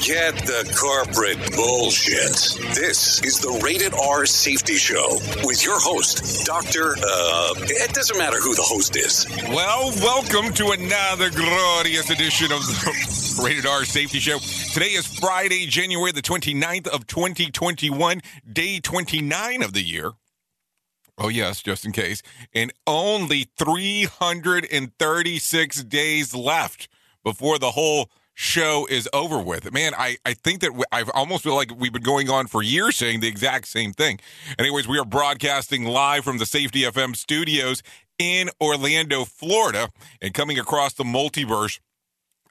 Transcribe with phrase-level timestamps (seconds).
[0.00, 2.56] Forget the corporate bullshit.
[2.74, 6.96] This is the Rated R Safety Show with your host, Dr.
[6.96, 9.26] Uh, it doesn't matter who the host is.
[9.50, 14.38] Well, welcome to another glorious edition of the Rated R Safety Show.
[14.72, 20.12] Today is Friday, January the 29th of 2021, day 29 of the year.
[21.18, 22.22] Oh, yes, just in case.
[22.54, 26.88] And only 336 days left
[27.22, 28.08] before the whole
[28.40, 29.70] show is over with.
[29.70, 32.96] Man, I, I think that I've almost feel like we've been going on for years
[32.96, 34.18] saying the exact same thing.
[34.58, 37.82] Anyways, we are broadcasting live from the Safety FM studios
[38.18, 39.90] in Orlando, Florida,
[40.22, 41.80] and coming across the multiverse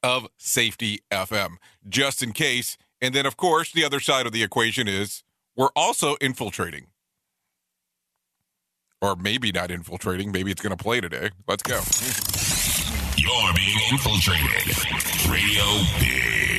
[0.04, 1.56] of Safety FM,
[1.88, 2.78] just in case.
[3.02, 5.24] And then, of course, the other side of the equation is
[5.56, 6.86] we're also infiltrating.
[9.02, 10.32] Or maybe not infiltrating.
[10.32, 11.32] Maybe it's going to play today.
[11.48, 11.82] Let's go.
[13.22, 15.30] You're being infiltrated.
[15.30, 15.64] Radio
[16.00, 16.59] Big.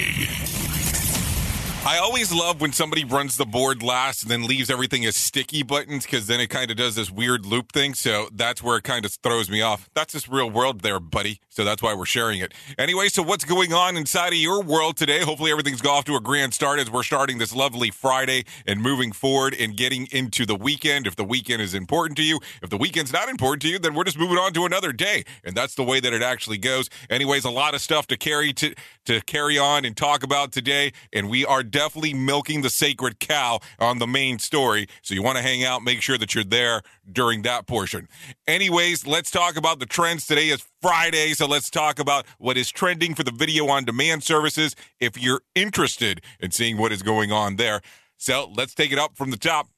[1.86, 5.62] I always love when somebody runs the board last and then leaves everything as sticky
[5.62, 7.94] buttons because then it kind of does this weird loop thing.
[7.94, 9.88] So that's where it kind of throws me off.
[9.94, 11.40] That's just real world there, buddy.
[11.48, 12.52] So that's why we're sharing it.
[12.78, 15.20] Anyway, so what's going on inside of your world today?
[15.20, 19.10] Hopefully everything's off to a grand start as we're starting this lovely Friday and moving
[19.10, 21.06] forward and getting into the weekend.
[21.06, 23.94] If the weekend is important to you, if the weekend's not important to you, then
[23.94, 25.24] we're just moving on to another day.
[25.44, 26.90] And that's the way that it actually goes.
[27.08, 28.74] Anyways, a lot of stuff to carry to,
[29.06, 30.92] to carry on and talk about today.
[31.10, 34.86] And we are definitely milking the sacred cow on the main story.
[35.02, 38.08] So you want to hang out, make sure that you're there during that portion.
[38.46, 40.26] Anyways, let's talk about the trends.
[40.26, 44.22] Today is Friday, so let's talk about what is trending for the video on demand
[44.22, 47.80] services if you're interested in seeing what is going on there.
[48.16, 49.68] So let's take it up from the top.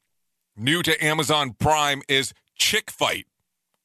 [0.56, 3.26] New to Amazon Prime is Chick Fight.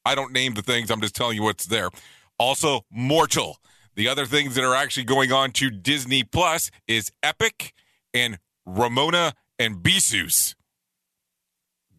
[0.04, 1.90] I don't name the things, I'm just telling you what's there.
[2.38, 3.58] Also, Mortal.
[3.94, 7.74] The other things that are actually going on to Disney Plus is Epic
[8.14, 10.54] and Ramona and Beezus.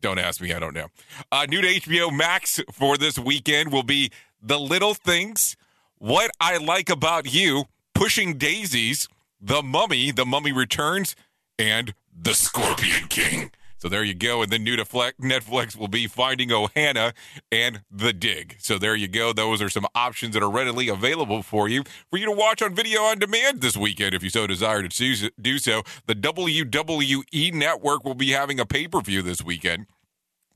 [0.01, 0.87] Don't ask me, I don't know.
[1.31, 4.11] Uh, new to HBO Max for this weekend will be
[4.41, 5.57] The Little Things,
[5.97, 9.09] What I Like About You, Pushing Daisies,
[9.41, 11.15] The Mummy, The Mummy Returns,
[11.57, 13.51] and The Scorpion King.
[13.79, 14.41] So there you go.
[14.41, 17.13] And then new to Netflix will be Finding Ohana
[17.51, 18.57] and The Dig.
[18.59, 19.31] So there you go.
[19.31, 22.75] Those are some options that are readily available for you for you to watch on
[22.75, 25.83] video on demand this weekend if you so desire to do- so.
[26.07, 29.87] The WWE Network will be having a pay per view this weekend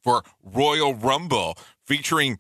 [0.02, 2.40] for Royal Rumble featuring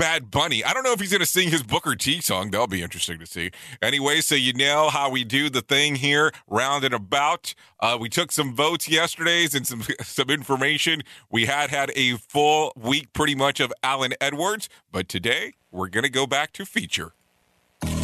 [0.00, 0.64] Bad Bunny.
[0.64, 2.50] I don't know if he's going to sing his Booker T song.
[2.50, 3.50] That'll be interesting to see.
[3.82, 7.52] Anyway, so you know how we do the thing here, round and about.
[7.80, 11.02] Uh, we took some votes yesterdays and some some information.
[11.30, 16.04] We had had a full week pretty much of Alan Edwards, but today we're going
[16.04, 17.12] to go back to feature.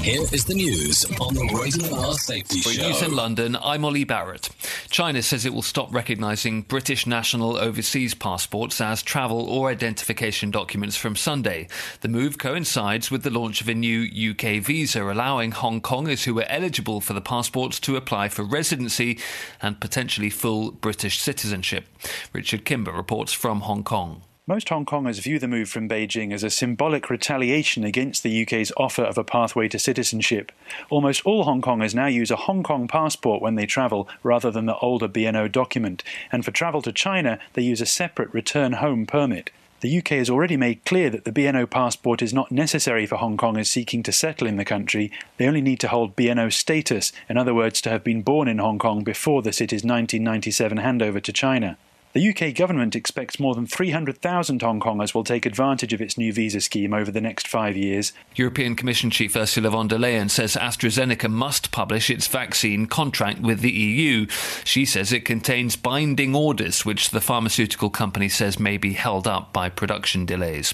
[0.06, 2.88] Here is the news on the Rated R Safety For Show.
[2.88, 4.48] news in London, I'm Ollie Barrett.
[4.88, 10.96] China says it will stop recognising British national overseas passports as travel or identification documents
[10.96, 11.66] from Sunday.
[12.02, 16.38] The move coincides with the launch of a new UK visa allowing Hong Kongers who
[16.38, 19.18] are eligible for the passports to apply for residency
[19.60, 21.86] and potentially full British citizenship.
[22.32, 24.22] Richard Kimber reports from Hong Kong.
[24.48, 28.70] Most Hong Kongers view the move from Beijing as a symbolic retaliation against the UK's
[28.76, 30.52] offer of a pathway to citizenship.
[30.88, 34.66] Almost all Hong Kongers now use a Hong Kong passport when they travel rather than
[34.66, 39.04] the older BNO document, and for travel to China, they use a separate return home
[39.04, 39.50] permit.
[39.80, 43.36] The UK has already made clear that the BNO passport is not necessary for Hong
[43.36, 45.10] Kongers seeking to settle in the country.
[45.38, 48.58] They only need to hold BNO status, in other words, to have been born in
[48.58, 51.76] Hong Kong before the city's 1997 handover to China.
[52.16, 56.32] The UK government expects more than 300,000 Hong Kongers will take advantage of its new
[56.32, 58.14] visa scheme over the next five years.
[58.34, 63.60] European Commission Chief Ursula von der Leyen says AstraZeneca must publish its vaccine contract with
[63.60, 64.26] the EU.
[64.64, 69.52] She says it contains binding orders, which the pharmaceutical company says may be held up
[69.52, 70.72] by production delays.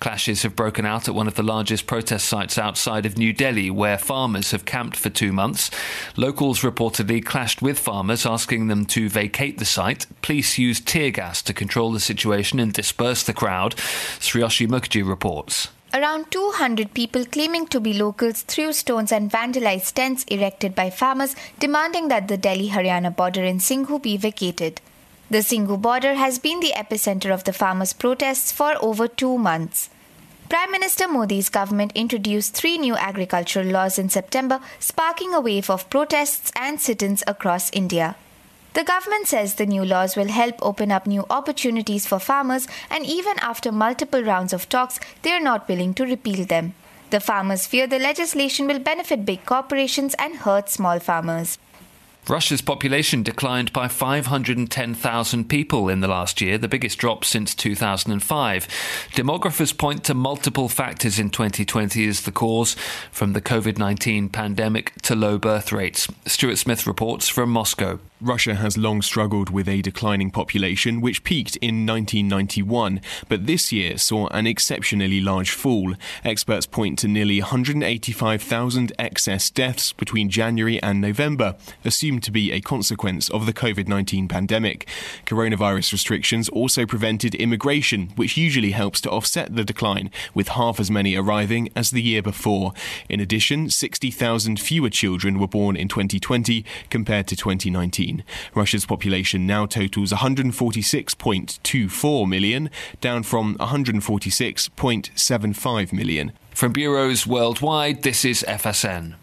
[0.00, 3.70] Clashes have broken out at one of the largest protest sites outside of New Delhi,
[3.70, 5.70] where farmers have camped for two months.
[6.18, 10.06] Locals reportedly clashed with farmers, asking them to vacate the site.
[10.20, 13.76] Police used tear gas to control the situation and disperse the crowd.
[14.18, 15.68] Sriyoshi Mukherjee reports.
[15.92, 21.36] Around 200 people claiming to be locals threw stones and vandalized tents erected by farmers
[21.60, 24.80] demanding that the Delhi Haryana border in Singhu be vacated.
[25.30, 29.90] The Singhu border has been the epicenter of the farmers' protests for over two months.
[30.48, 35.88] Prime Minister Modi's government introduced three new agricultural laws in September, sparking a wave of
[35.88, 38.16] protests and sit ins across India.
[38.74, 43.06] The government says the new laws will help open up new opportunities for farmers, and
[43.06, 46.74] even after multiple rounds of talks, they are not willing to repeal them.
[47.10, 51.58] The farmers fear the legislation will benefit big corporations and hurt small farmers.
[52.28, 58.66] Russia's population declined by 510,000 people in the last year, the biggest drop since 2005.
[59.12, 62.74] Demographers point to multiple factors in 2020 as the cause,
[63.12, 66.08] from the COVID 19 pandemic to low birth rates.
[66.26, 68.00] Stuart Smith reports from Moscow.
[68.24, 73.98] Russia has long struggled with a declining population, which peaked in 1991, but this year
[73.98, 75.92] saw an exceptionally large fall.
[76.24, 81.54] Experts point to nearly 185,000 excess deaths between January and November,
[81.84, 84.88] assumed to be a consequence of the COVID 19 pandemic.
[85.26, 90.90] Coronavirus restrictions also prevented immigration, which usually helps to offset the decline, with half as
[90.90, 92.72] many arriving as the year before.
[93.10, 98.13] In addition, 60,000 fewer children were born in 2020 compared to 2019.
[98.54, 102.70] Russia's population now totals 146.24 million,
[103.00, 106.32] down from 146.75 million.
[106.52, 109.16] From bureaus worldwide, this is FSN.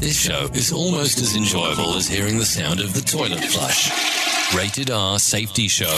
[0.00, 3.90] This show is almost as enjoyable as hearing the sound of the toilet flush.
[4.54, 5.90] Rated R Safety Show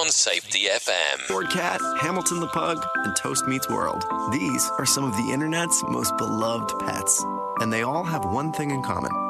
[0.00, 1.18] on Safety FM.
[1.28, 4.04] Ford Cat, Hamilton the Pug, and Toast Meets World.
[4.32, 7.24] These are some of the internet's most beloved pets.
[7.60, 9.29] And they all have one thing in common.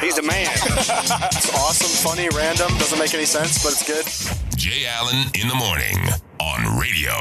[0.00, 0.46] He's a man.
[0.54, 4.56] it's awesome, funny, random, doesn't make any sense, but it's good.
[4.56, 5.96] Jay Allen in the morning
[6.40, 7.12] on radio.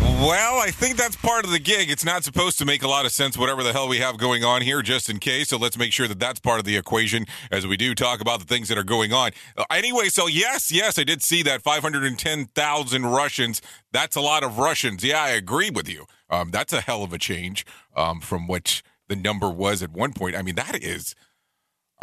[0.00, 1.90] Well, I think that's part of the gig.
[1.90, 4.44] It's not supposed to make a lot of sense, whatever the hell we have going
[4.44, 5.48] on here, just in case.
[5.48, 8.38] So let's make sure that that's part of the equation as we do talk about
[8.38, 9.32] the things that are going on.
[9.56, 13.60] Uh, anyway, so yes, yes, I did see that 510,000 Russians.
[13.92, 15.02] That's a lot of Russians.
[15.02, 16.06] Yeah, I agree with you.
[16.30, 17.66] Um, that's a hell of a change
[17.96, 20.36] um, from what the number was at one point.
[20.36, 21.14] I mean, that is.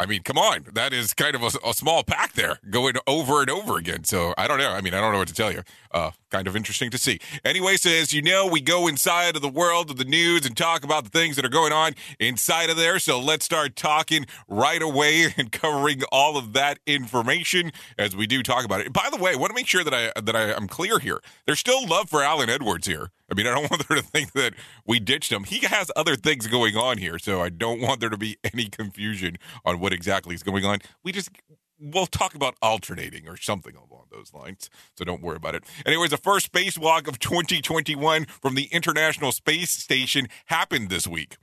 [0.00, 0.66] I mean, come on.
[0.72, 4.02] That is kind of a, a, small pack there going over and over again.
[4.02, 4.70] So I don't know.
[4.70, 5.62] I mean, I don't know what to tell you.
[5.92, 7.20] Uh, kind of interesting to see.
[7.44, 10.56] Anyway, so as you know, we go inside of the world of the news and
[10.56, 12.98] talk about the things that are going on inside of there.
[12.98, 18.42] So let's start talking right away and covering all of that information as we do
[18.42, 18.92] talk about it.
[18.92, 21.20] By the way, I want to make sure that I that I, I'm clear here.
[21.46, 23.10] There's still love for Alan Edwards here.
[23.32, 24.54] I mean, I don't want there to think that
[24.86, 25.44] we ditched him.
[25.44, 28.66] He has other things going on here, so I don't want there to be any
[28.66, 30.78] confusion on what exactly is going on.
[31.02, 31.30] We just
[31.80, 34.70] we'll talk about alternating or something along those lines.
[34.96, 35.64] So don't worry about it.
[35.84, 41.38] Anyways, the first spacewalk of 2021 from the International Space Station happened this week.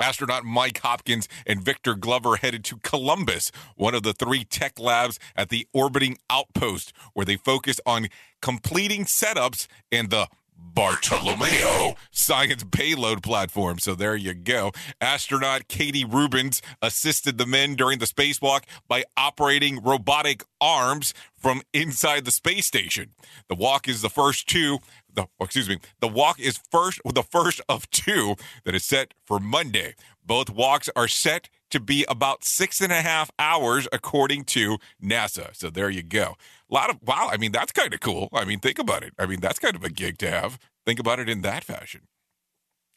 [0.00, 5.18] Astronaut Mike Hopkins and Victor Glover headed to Columbus, one of the three tech labs
[5.36, 8.08] at the orbiting outpost, where they focus on
[8.42, 13.78] completing setups and the Bartolomeo science payload platform.
[13.78, 14.72] So there you go.
[15.00, 22.24] Astronaut Katie Rubins assisted the men during the spacewalk by operating robotic arms from inside
[22.24, 23.10] the space station.
[23.48, 24.78] The walk is the first two.
[25.12, 25.78] The, oh, excuse me.
[26.00, 28.34] The walk is first the first of two
[28.64, 29.94] that is set for Monday.
[30.26, 35.54] Both walks are set to be about six and a half hours, according to NASA.
[35.56, 36.36] So there you go.
[36.70, 37.28] A lot of wow.
[37.30, 38.28] I mean, that's kind of cool.
[38.32, 39.12] I mean, think about it.
[39.18, 40.58] I mean, that's kind of a gig to have.
[40.86, 42.02] Think about it in that fashion.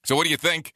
[0.05, 0.73] So, what do you think?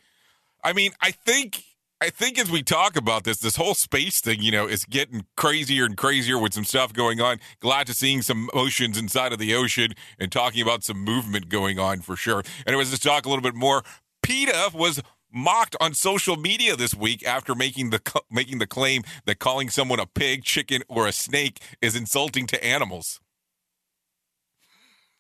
[0.63, 1.63] I mean, I think.
[2.03, 5.23] I think as we talk about this, this whole space thing, you know, is getting
[5.37, 7.39] crazier and crazier with some stuff going on.
[7.59, 11.77] Glad to seeing some oceans inside of the ocean and talking about some movement going
[11.77, 12.41] on for sure.
[12.65, 13.83] Anyways, let's talk a little bit more.
[14.23, 19.39] PETA was mocked on social media this week after making the making the claim that
[19.39, 23.19] calling someone a pig, chicken, or a snake is insulting to animals.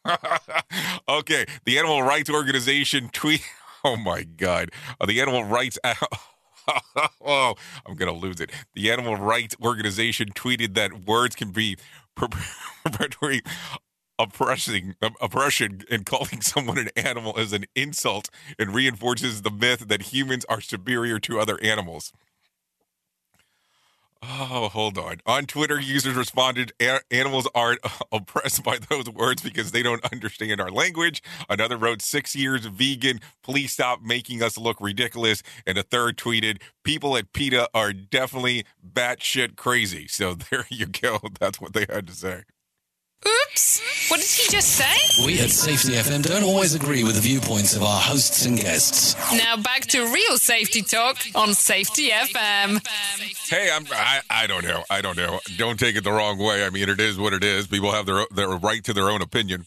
[1.09, 3.41] okay, the animal rights organization tweet.
[3.83, 5.79] Oh my God, uh, the animal rights.
[7.25, 8.51] oh, I'm gonna lose it.
[8.75, 11.77] The animal rights organization tweeted that words can be
[12.15, 13.41] perpetually
[14.21, 20.13] oppressing oppression and calling someone an animal is an insult and reinforces the myth that
[20.13, 22.13] humans are superior to other animals.
[24.23, 25.17] Oh, hold on.
[25.25, 26.73] On Twitter, users responded,
[27.09, 27.79] animals aren't
[28.11, 31.23] oppressed by those words because they don't understand our language.
[31.49, 35.41] Another wrote, six years vegan, please stop making us look ridiculous.
[35.65, 40.07] And a third tweeted, people at PETA are definitely batshit crazy.
[40.07, 41.19] So there you go.
[41.39, 42.43] That's what they had to say.
[43.27, 44.09] Oops.
[44.09, 45.25] What did he just say?
[45.25, 49.15] We at Safety FM don't always agree with the viewpoints of our hosts and guests.
[49.31, 52.85] Now back to real safety talk on Safety FM.
[53.47, 54.83] Hey, I'm I, I don't know.
[54.89, 55.39] I don't know.
[55.57, 56.65] Don't take it the wrong way.
[56.65, 57.67] I mean, it is what it is.
[57.67, 59.65] People have their their right to their own opinion.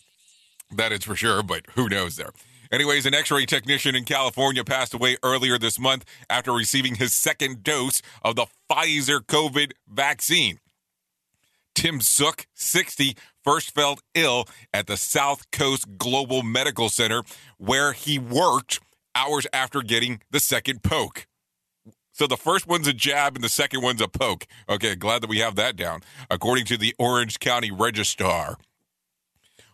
[0.72, 2.30] That is for sure, but who knows there.
[2.72, 7.12] Anyways, an x ray technician in California passed away earlier this month after receiving his
[7.14, 10.58] second dose of the Pfizer COVID vaccine.
[11.74, 17.22] Tim Zook, 60, first felt ill at the South Coast Global Medical Center,
[17.58, 18.80] where he worked
[19.14, 21.26] hours after getting the second poke.
[22.12, 24.46] So the first one's a jab and the second one's a poke.
[24.68, 28.56] Okay, glad that we have that down, according to the Orange County Registrar.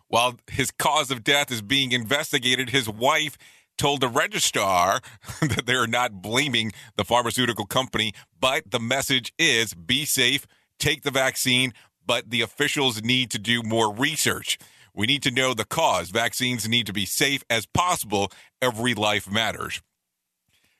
[0.07, 3.37] While his cause of death is being investigated, his wife
[3.77, 4.99] told the registrar
[5.41, 10.45] that they are not blaming the pharmaceutical company, but the message is be safe,
[10.79, 11.73] take the vaccine,
[12.05, 14.57] but the officials need to do more research.
[14.93, 16.09] We need to know the cause.
[16.09, 18.31] Vaccines need to be safe as possible.
[18.61, 19.81] Every life matters.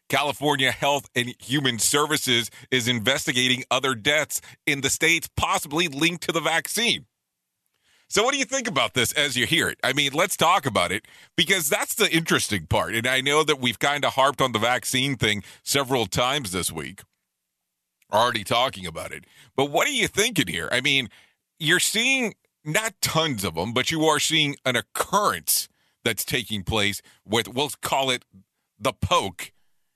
[0.09, 6.33] California Health and Human Services is investigating other deaths in the states possibly linked to
[6.33, 7.05] the vaccine.
[8.09, 9.77] So, what do you think about this as you hear it?
[9.81, 11.05] I mean, let's talk about it
[11.37, 12.93] because that's the interesting part.
[12.93, 16.73] And I know that we've kind of harped on the vaccine thing several times this
[16.73, 17.03] week.
[18.11, 19.25] Already talking about it.
[19.55, 20.69] But what are you thinking here?
[20.71, 21.09] I mean,
[21.59, 25.67] you're seeing not tons of them, but you are seeing an occurrence
[26.03, 28.25] that's taking place with, we'll call it
[28.79, 29.51] the poke.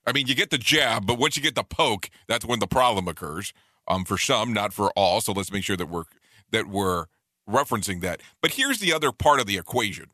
[0.06, 2.68] I mean, you get the jab, but once you get the poke, that's when the
[2.68, 3.54] problem occurs.
[3.88, 5.22] Um, for some, not for all.
[5.22, 6.06] So let's make sure that we're
[6.52, 7.06] that we're
[7.48, 8.22] referencing that.
[8.42, 10.08] But here's the other part of the equation.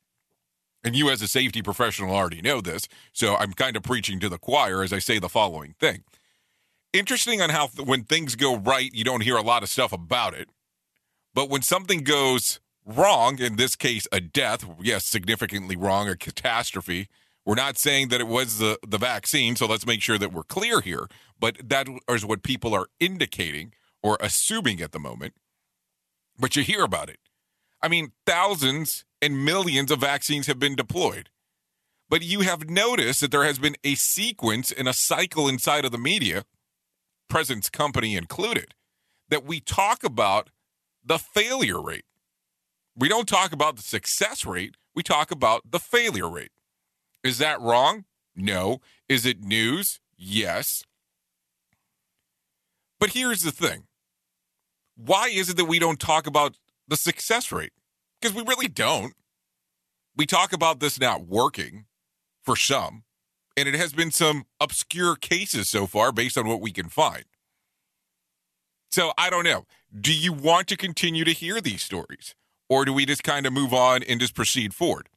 [0.84, 2.88] And you, as a safety professional, already know this.
[3.14, 6.04] So I'm kind of preaching to the choir as I say the following thing.
[6.94, 10.34] Interesting on how when things go right, you don't hear a lot of stuff about
[10.34, 10.50] it.
[11.34, 17.08] But when something goes wrong, in this case, a death, yes, significantly wrong, a catastrophe,
[17.46, 20.44] we're not saying that it was the, the vaccine, so let's make sure that we're
[20.44, 21.08] clear here.
[21.40, 25.34] But that is what people are indicating or assuming at the moment.
[26.38, 27.20] But you hear about it.
[27.82, 31.30] I mean, thousands and millions of vaccines have been deployed.
[32.10, 35.92] But you have noticed that there has been a sequence and a cycle inside of
[35.92, 36.44] the media,
[37.32, 38.76] President's Company included,
[39.30, 40.50] that we talk about
[41.02, 42.04] the failure rate.
[42.94, 46.52] We don't talk about the success rate, we talk about the failure rate.
[47.24, 48.04] Is that wrong?
[48.36, 48.82] No.
[49.08, 50.02] Is it news?
[50.18, 50.84] Yes.
[53.00, 53.86] But here's the thing
[54.98, 56.58] why is it that we don't talk about
[56.90, 57.72] the success rate?
[58.20, 59.14] Because we really don't.
[60.18, 61.86] We talk about this not working
[62.44, 63.04] for some,
[63.58, 67.26] and it has been some obscure cases so far based on what we can find.
[68.92, 69.66] So I don't know.
[69.98, 72.36] Do you want to continue to hear these stories?
[72.70, 75.10] Or do we just kind of move on and just proceed forward?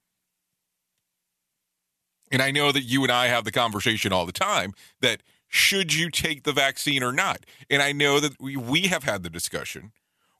[2.33, 5.95] And I know that you and I have the conversation all the time that should
[5.95, 7.47] you take the vaccine or not?
[7.71, 9.93] And I know that we, we have had the discussion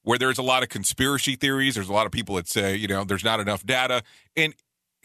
[0.02, 1.76] where there's a lot of conspiracy theories.
[1.76, 4.02] There's a lot of people that say, you know, there's not enough data.
[4.36, 4.54] And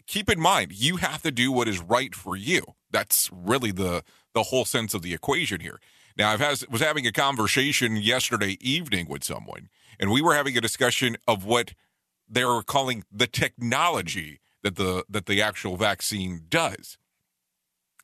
[0.06, 2.64] keep in mind, you have to do what is right for you.
[2.90, 4.02] That's really the
[4.34, 5.80] the whole sense of the equation here.
[6.16, 9.68] Now, I has, was having a conversation yesterday evening with someone,
[9.98, 11.74] and we were having a discussion of what
[12.28, 16.98] they were calling the technology that the that the actual vaccine does,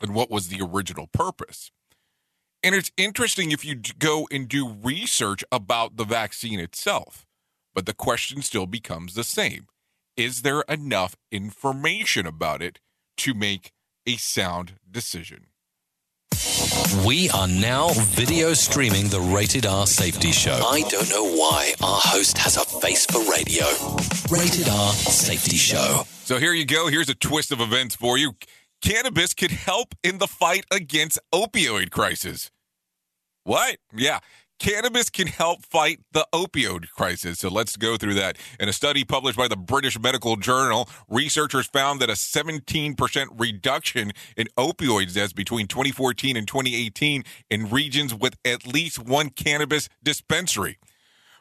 [0.00, 1.70] and what was the original purpose.
[2.62, 7.26] And it's interesting if you go and do research about the vaccine itself,
[7.74, 9.66] but the question still becomes the same:
[10.16, 12.80] Is there enough information about it
[13.18, 13.72] to make
[14.06, 15.46] a sound decision?
[17.06, 20.60] We are now video streaming the Rated R Safety Show.
[20.66, 23.66] I don't know why our host has a face for radio.
[24.30, 26.04] Rated R Safety Show.
[26.24, 26.88] So here you go.
[26.88, 28.34] Here's a twist of events for you.
[28.82, 32.50] Cannabis could help in the fight against opioid crisis.
[33.44, 33.78] What?
[33.94, 34.20] Yeah.
[34.58, 37.40] Cannabis can help fight the opioid crisis.
[37.40, 38.38] So let's go through that.
[38.58, 44.12] In a study published by the British Medical Journal, researchers found that a 17% reduction
[44.36, 50.78] in opioid deaths between 2014 and 2018 in regions with at least one cannabis dispensary.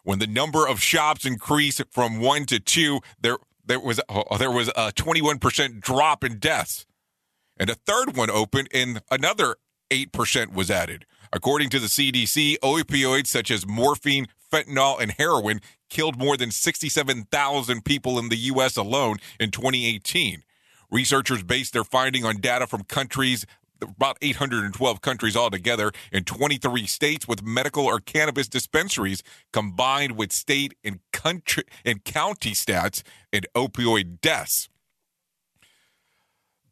[0.03, 4.51] When the number of shops increased from one to two, there there was oh, there
[4.51, 6.85] was a 21% drop in deaths,
[7.57, 9.55] and a third one opened, and another
[9.89, 11.05] 8% was added.
[11.35, 17.83] According to the CDC, opioids such as morphine, fentanyl, and heroin killed more than 67,000
[17.83, 18.77] people in the U.S.
[18.77, 20.43] alone in 2018.
[20.89, 23.45] Researchers based their finding on data from countries,
[23.81, 29.21] about 812 countries altogether, in 23 states with medical or cannabis dispensaries,
[29.51, 34.69] combined with state and country and county stats and opioid deaths.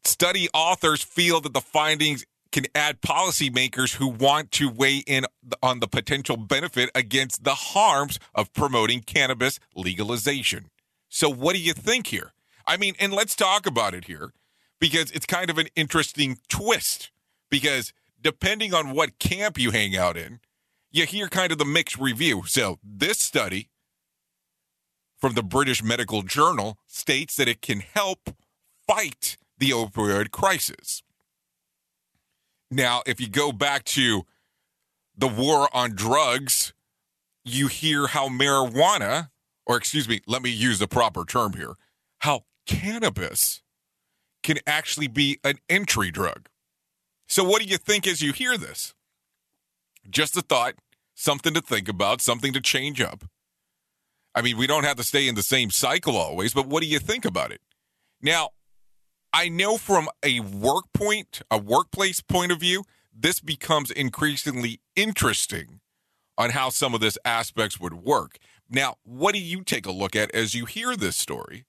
[0.04, 5.26] Study authors feel that the findings can add policymakers who want to weigh in
[5.60, 10.70] on the potential benefit against the harms of promoting cannabis legalization.
[11.08, 12.32] So, what do you think here?
[12.64, 14.32] I mean, and let's talk about it here
[14.78, 17.10] because it's kind of an interesting twist.
[17.50, 20.38] Because depending on what camp you hang out in,
[20.92, 22.44] you hear kind of the mixed review.
[22.46, 23.68] So, this study
[25.18, 28.30] from the British Medical Journal states that it can help
[28.86, 31.03] fight the opioid crisis.
[32.74, 34.24] Now, if you go back to
[35.16, 36.74] the war on drugs,
[37.44, 39.30] you hear how marijuana,
[39.64, 41.74] or excuse me, let me use the proper term here,
[42.18, 43.62] how cannabis
[44.42, 46.48] can actually be an entry drug.
[47.28, 48.92] So, what do you think as you hear this?
[50.10, 50.74] Just a thought,
[51.14, 53.22] something to think about, something to change up.
[54.34, 56.88] I mean, we don't have to stay in the same cycle always, but what do
[56.88, 57.60] you think about it?
[58.20, 58.50] Now,
[59.34, 65.80] I know from a work point, a workplace point of view, this becomes increasingly interesting
[66.38, 68.38] on how some of this aspects would work.
[68.70, 71.64] Now, what do you take a look at as you hear this story?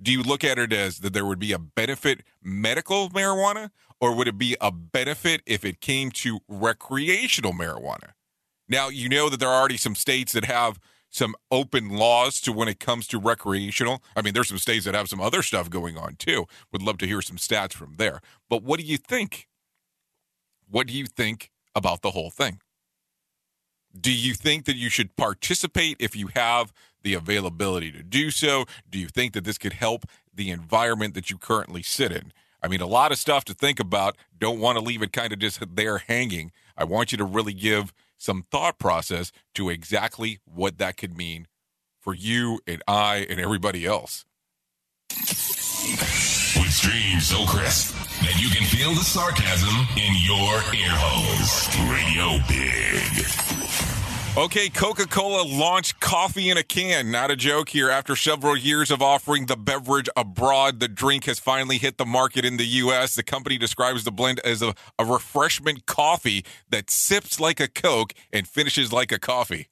[0.00, 3.68] Do you look at it as that there would be a benefit medical marijuana,
[4.00, 8.12] or would it be a benefit if it came to recreational marijuana?
[8.66, 10.80] Now, you know that there are already some states that have
[11.10, 14.02] some open laws to when it comes to recreational.
[14.16, 16.46] I mean, there's some states that have some other stuff going on too.
[16.72, 18.20] Would love to hear some stats from there.
[18.48, 19.48] But what do you think?
[20.68, 22.60] What do you think about the whole thing?
[23.98, 28.66] Do you think that you should participate if you have the availability to do so?
[28.88, 32.32] Do you think that this could help the environment that you currently sit in?
[32.62, 34.16] I mean, a lot of stuff to think about.
[34.38, 36.52] Don't want to leave it kind of just there hanging.
[36.76, 41.48] I want you to really give some thought process to exactly what that could mean
[42.00, 44.24] for you and I and everybody else.
[45.10, 51.68] With streams so crisp that you can feel the sarcasm in your ear holes.
[51.90, 53.49] Radio Big.
[54.36, 57.10] Okay, Coca Cola launched coffee in a can.
[57.10, 57.90] Not a joke here.
[57.90, 62.44] After several years of offering the beverage abroad, the drink has finally hit the market
[62.44, 63.16] in the U.S.
[63.16, 68.14] The company describes the blend as a, a refreshment coffee that sips like a Coke
[68.32, 69.66] and finishes like a coffee.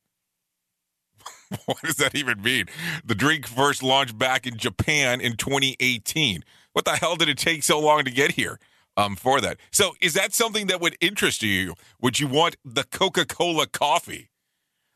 [1.66, 2.66] what does that even mean?
[3.04, 6.42] The drink first launched back in Japan in 2018.
[6.72, 8.58] What the hell did it take so long to get here?
[8.96, 9.58] Um, for that.
[9.70, 11.74] So, is that something that would interest you?
[12.02, 14.30] Would you want the Coca Cola coffee?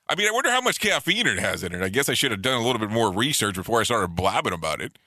[0.09, 1.83] I mean, I wonder how much caffeine it has in it.
[1.83, 4.53] I guess I should have done a little bit more research before I started blabbing
[4.53, 4.99] about it.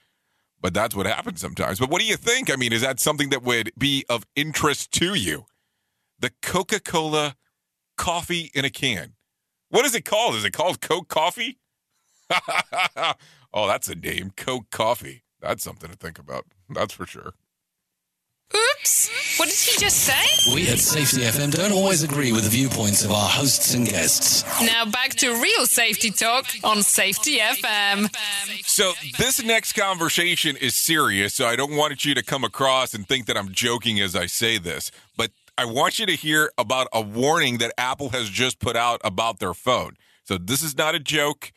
[0.60, 1.78] But that's what happens sometimes.
[1.78, 2.50] But what do you think?
[2.50, 5.44] I mean, is that something that would be of interest to you?
[6.18, 7.36] The Coca Cola
[7.96, 9.12] coffee in a can.
[9.68, 10.34] What is it called?
[10.34, 11.58] Is it called Coke Coffee?
[13.52, 14.32] oh, that's a name.
[14.36, 15.24] Coke Coffee.
[15.40, 16.46] That's something to think about.
[16.70, 17.34] That's for sure.
[18.54, 19.38] Oops.
[19.38, 20.54] What did he just say?
[20.54, 24.44] We at Safety FM don't always agree with the viewpoints of our hosts and guests.
[24.62, 28.08] Now back to real safety talk on Safety FM.
[28.64, 33.06] So, this next conversation is serious, so I don't want you to come across and
[33.06, 36.86] think that I'm joking as I say this, but I want you to hear about
[36.92, 39.96] a warning that Apple has just put out about their phone.
[40.24, 41.52] So, this is not a joke.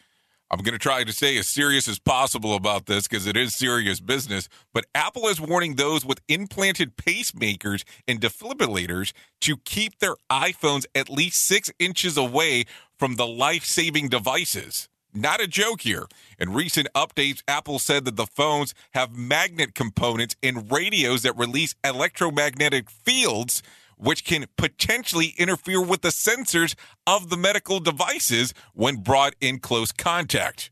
[0.51, 3.53] I'm going to try to stay as serious as possible about this because it is
[3.53, 4.49] serious business.
[4.73, 11.09] But Apple is warning those with implanted pacemakers and defibrillators to keep their iPhones at
[11.09, 12.65] least six inches away
[12.97, 14.89] from the life saving devices.
[15.13, 16.07] Not a joke here.
[16.39, 21.75] In recent updates, Apple said that the phones have magnet components and radios that release
[21.83, 23.61] electromagnetic fields
[23.99, 26.73] which can potentially interfere with the sensors
[27.05, 30.71] of the medical devices when brought in close contact.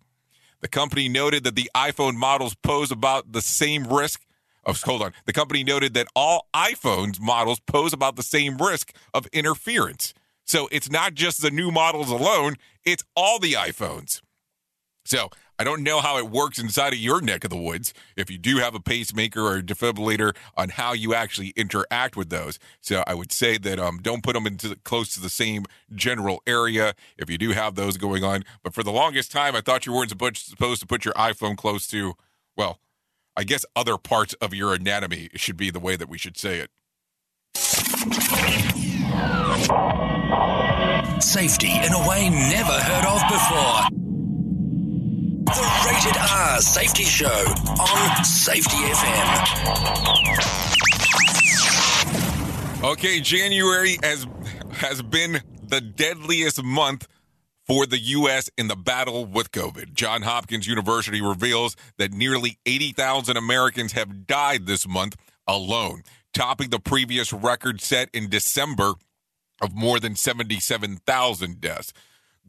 [0.61, 4.23] The company noted that the iPhone models pose about the same risk.
[4.63, 5.13] Of, hold on.
[5.25, 10.13] The company noted that all iPhones models pose about the same risk of interference.
[10.45, 14.21] So it's not just the new models alone, it's all the iPhones.
[15.03, 18.29] So I don't know how it works inside of your neck of the woods if
[18.29, 22.59] you do have a pacemaker or a defibrillator on how you actually interact with those.
[22.79, 25.65] So I would say that um, don't put them into close to the same
[25.95, 28.43] general area if you do have those going on.
[28.61, 31.87] But for the longest time, I thought you weren't supposed to put your iPhone close
[31.87, 32.13] to,
[32.55, 32.79] well,
[33.35, 36.59] I guess other parts of your anatomy should be the way that we should say
[36.59, 36.69] it.
[41.19, 44.06] Safety in a way never heard of before.
[45.47, 50.03] The Rated R Safety Show on Safety FM.
[52.83, 54.27] Okay, January has
[54.73, 57.07] has been the deadliest month
[57.65, 58.49] for the U.S.
[58.57, 59.93] in the battle with COVID.
[59.93, 65.15] John Hopkins University reveals that nearly 80,000 Americans have died this month
[65.47, 68.95] alone, topping the previous record set in December
[69.61, 71.93] of more than 77,000 deaths.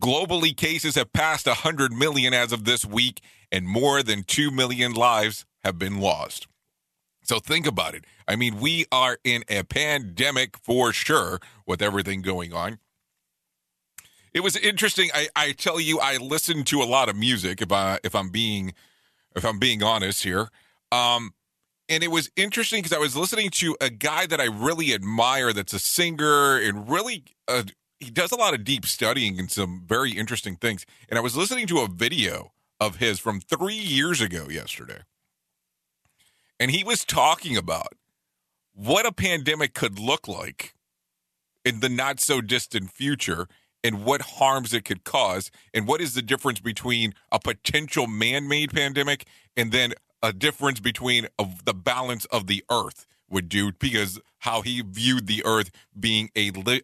[0.01, 4.93] Globally, cases have passed 100 million as of this week, and more than 2 million
[4.93, 6.47] lives have been lost.
[7.23, 8.05] So think about it.
[8.27, 12.79] I mean, we are in a pandemic for sure with everything going on.
[14.33, 15.11] It was interesting.
[15.13, 17.61] I, I tell you, I listened to a lot of music.
[17.61, 18.73] If I if I'm being
[19.35, 20.49] if I'm being honest here,
[20.93, 21.33] um,
[21.89, 25.53] and it was interesting because I was listening to a guy that I really admire.
[25.53, 27.65] That's a singer and really uh,
[28.01, 30.87] he does a lot of deep studying and some very interesting things.
[31.09, 35.01] And I was listening to a video of his from three years ago yesterday.
[36.61, 37.95] And he was talking about
[38.73, 40.75] what a pandemic could look like
[41.65, 43.47] in the not so distant future
[43.83, 48.73] and what harms it could cause and what is the difference between a potential man-made
[48.73, 54.21] pandemic and then a difference between of the balance of the earth would do because
[54.39, 56.83] how he viewed the earth being a li-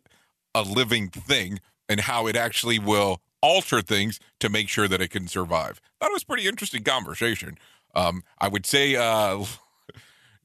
[0.55, 5.11] a living thing and how it actually will alter things to make sure that it
[5.11, 5.81] can survive.
[6.01, 7.59] That was pretty interesting conversation.
[7.95, 9.45] Um, I would say uh,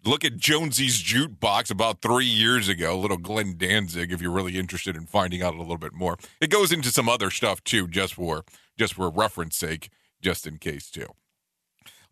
[0.06, 4.96] Look at Jonesy's Jukebox about three years ago, little Glenn Danzig, if you're really interested
[4.96, 6.18] in finding out a little bit more.
[6.40, 8.46] It goes into some other stuff too, just for
[8.78, 9.90] just for reference sake,
[10.22, 11.08] just in case too.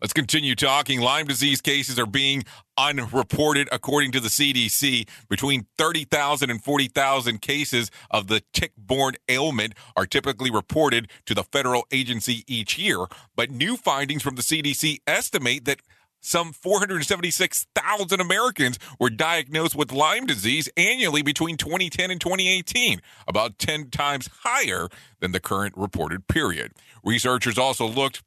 [0.00, 1.00] Let's continue talking.
[1.00, 2.44] Lyme disease cases are being
[2.76, 5.08] unreported according to the CDC.
[5.28, 11.42] Between 30,000 and 40,000 cases of the tick borne ailment are typically reported to the
[11.42, 13.06] federal agency each year.
[13.34, 15.80] But new findings from the CDC estimate that
[16.20, 23.90] some 476,000 Americans were diagnosed with Lyme disease annually between 2010 and 2018, about 10
[23.90, 24.88] times higher
[25.20, 26.72] than the current reported period.
[27.04, 28.22] Researchers also looked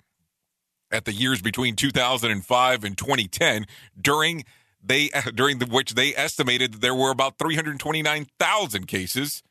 [0.92, 3.66] at the years between 2005 and 2010
[4.00, 4.46] during
[4.84, 9.44] they during the, which they estimated that there were about 329,000 cases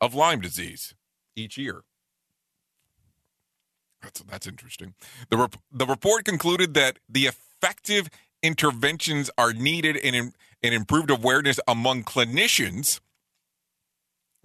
[0.00, 0.94] of Lyme disease
[1.36, 1.82] each year.
[4.02, 4.94] That's that's interesting.
[5.30, 8.08] The rep, the report concluded that the effective
[8.42, 13.00] interventions are needed in an improved awareness among clinicians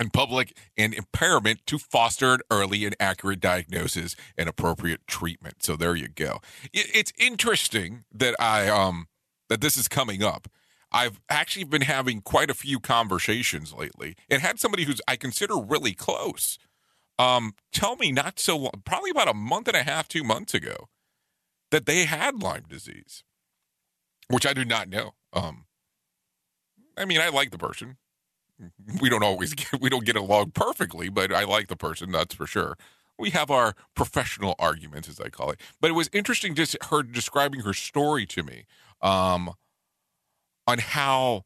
[0.04, 5.64] and public and impairment to foster an early and accurate diagnosis and appropriate treatment.
[5.64, 6.42] So there you go.
[6.74, 9.08] It, it's interesting that I um
[9.50, 10.48] that this is coming up.
[10.92, 15.58] I've actually been having quite a few conversations lately and had somebody who's I consider
[15.58, 16.60] really close
[17.18, 20.54] um tell me not so long, probably about a month and a half, two months
[20.54, 20.90] ago,
[21.72, 23.24] that they had Lyme disease,
[24.30, 25.14] which I do not know.
[25.32, 25.66] Um,
[26.98, 27.98] I mean, I like the person.
[29.02, 32.12] We don't always get, we don't get along perfectly, but I like the person.
[32.12, 32.78] That's for sure.
[33.18, 35.60] We have our professional arguments, as I call it.
[35.80, 38.66] But it was interesting just her describing her story to me
[39.02, 39.52] um,
[40.68, 41.44] on how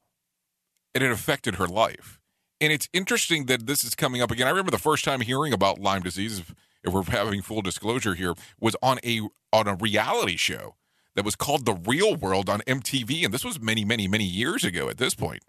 [0.94, 2.20] it had affected her life.
[2.60, 4.48] And it's interesting that this is coming up again.
[4.48, 8.16] I remember the first time hearing about Lyme disease, if, if we're having full disclosure
[8.16, 9.22] here, was on a
[9.54, 10.76] on a reality show
[11.16, 14.64] that was called The Real World on MTV, and this was many, many, many years
[14.64, 14.90] ago.
[14.90, 15.44] At this point,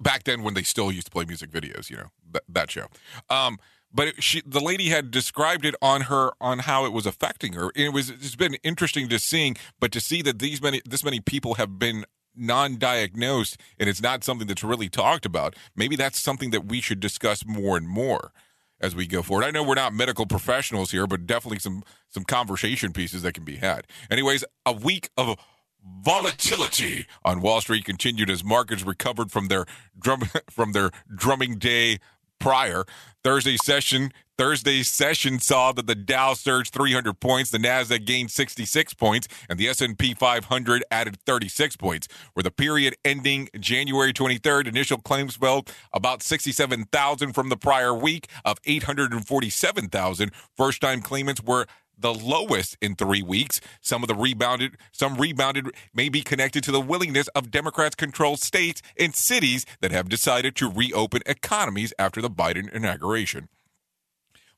[0.00, 2.86] back then when they still used to play music videos, you know that, that show.
[3.28, 3.58] Um,
[3.92, 7.54] but it, she, the lady had described it on her on how it was affecting
[7.54, 7.72] her.
[7.74, 11.20] It was it's been interesting to seeing, but to see that these many this many
[11.20, 12.04] people have been
[12.36, 15.56] non-diagnosed and it's not something that's really talked about.
[15.74, 18.32] Maybe that's something that we should discuss more and more
[18.80, 19.44] as we go forward.
[19.44, 23.44] I know we're not medical professionals here, but definitely some some conversation pieces that can
[23.44, 23.86] be had.
[24.10, 25.36] Anyways, a week of
[25.84, 29.66] volatility on Wall Street continued as markets recovered from their
[29.98, 31.98] drum from their drumming day
[32.38, 32.84] prior.
[33.22, 38.94] Thursday session Thursday's session saw that the Dow surged 300 points, the Nasdaq gained 66
[38.94, 42.08] points, and the S&P 500 added 36 points.
[42.32, 48.28] For the period ending January 23rd, initial claims fell about 67,000 from the prior week
[48.42, 50.32] of 847,000.
[50.56, 51.66] First-time claimants were
[52.00, 53.60] the lowest in three weeks.
[53.80, 58.40] Some of the rebounded, some rebounded may be connected to the willingness of Democrats controlled
[58.40, 63.48] states and cities that have decided to reopen economies after the Biden inauguration.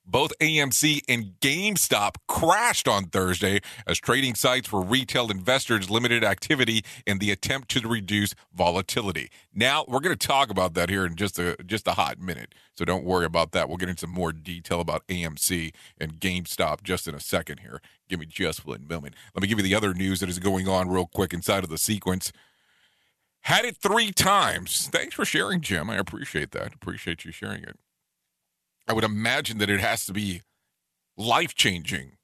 [0.05, 6.83] Both AMC and GameStop crashed on Thursday as trading sites for retail investors limited activity
[7.07, 9.29] in the attempt to reduce volatility.
[9.53, 12.53] Now, we're going to talk about that here in just a just a hot minute.
[12.77, 13.69] So don't worry about that.
[13.69, 17.81] We'll get into more detail about AMC and GameStop just in a second here.
[18.09, 19.15] Give me just one moment.
[19.33, 21.69] Let me give you the other news that is going on real quick inside of
[21.69, 22.33] the sequence.
[23.41, 24.89] Had it three times.
[24.91, 25.89] Thanks for sharing, Jim.
[25.89, 26.73] I appreciate that.
[26.73, 27.77] Appreciate you sharing it.
[28.87, 30.41] I would imagine that it has to be
[31.17, 32.17] life changing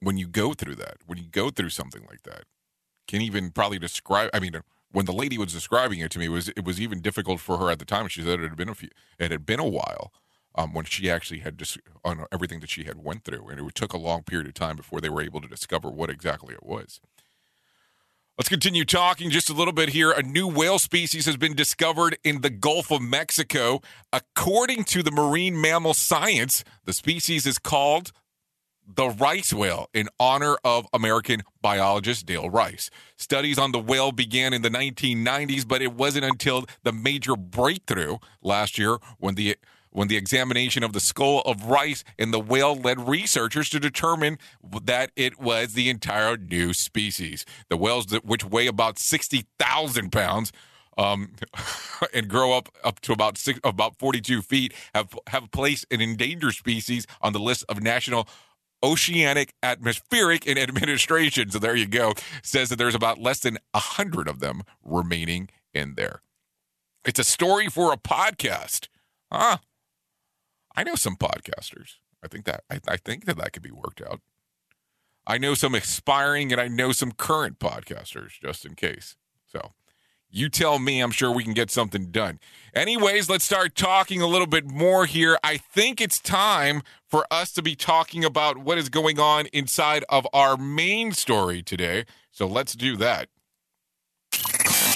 [0.00, 2.44] when you go through that, when you go through something like that.
[3.08, 4.30] Can even probably describe.
[4.32, 4.60] I mean,
[4.92, 7.58] when the lady was describing it to me, it was it was even difficult for
[7.58, 8.08] her at the time.
[8.08, 10.12] She said it had been a few, it had been a while
[10.54, 13.74] um, when she actually had just on everything that she had went through, and it
[13.74, 16.64] took a long period of time before they were able to discover what exactly it
[16.64, 17.00] was.
[18.40, 20.12] Let's continue talking just a little bit here.
[20.12, 23.82] A new whale species has been discovered in the Gulf of Mexico.
[24.14, 28.12] According to the marine mammal science, the species is called
[28.86, 32.88] the rice whale in honor of American biologist Dale Rice.
[33.18, 38.16] Studies on the whale began in the 1990s, but it wasn't until the major breakthrough
[38.40, 39.58] last year when the
[39.92, 44.38] when the examination of the skull of rice in the whale led researchers to determine
[44.84, 47.44] that it was the entire new species.
[47.68, 50.52] The whales, which weigh about 60,000 pounds,
[50.98, 51.32] um,
[52.14, 56.54] and grow up up to about six, about 42 feet, have have placed an endangered
[56.54, 58.28] species on the list of national
[58.82, 61.50] oceanic atmospheric and administration.
[61.50, 62.14] So there you go.
[62.42, 66.22] Says that there's about less than a hundred of them remaining in there.
[67.04, 68.88] It's a story for a podcast.
[69.32, 69.58] Huh?
[70.76, 71.96] I know some podcasters.
[72.22, 74.20] I think that I, I think that that could be worked out.
[75.26, 79.16] I know some aspiring and I know some current podcasters, just in case.
[79.46, 79.72] So
[80.30, 82.38] you tell me, I'm sure we can get something done.
[82.74, 85.38] Anyways, let's start talking a little bit more here.
[85.42, 90.04] I think it's time for us to be talking about what is going on inside
[90.08, 92.04] of our main story today.
[92.30, 93.28] So let's do that.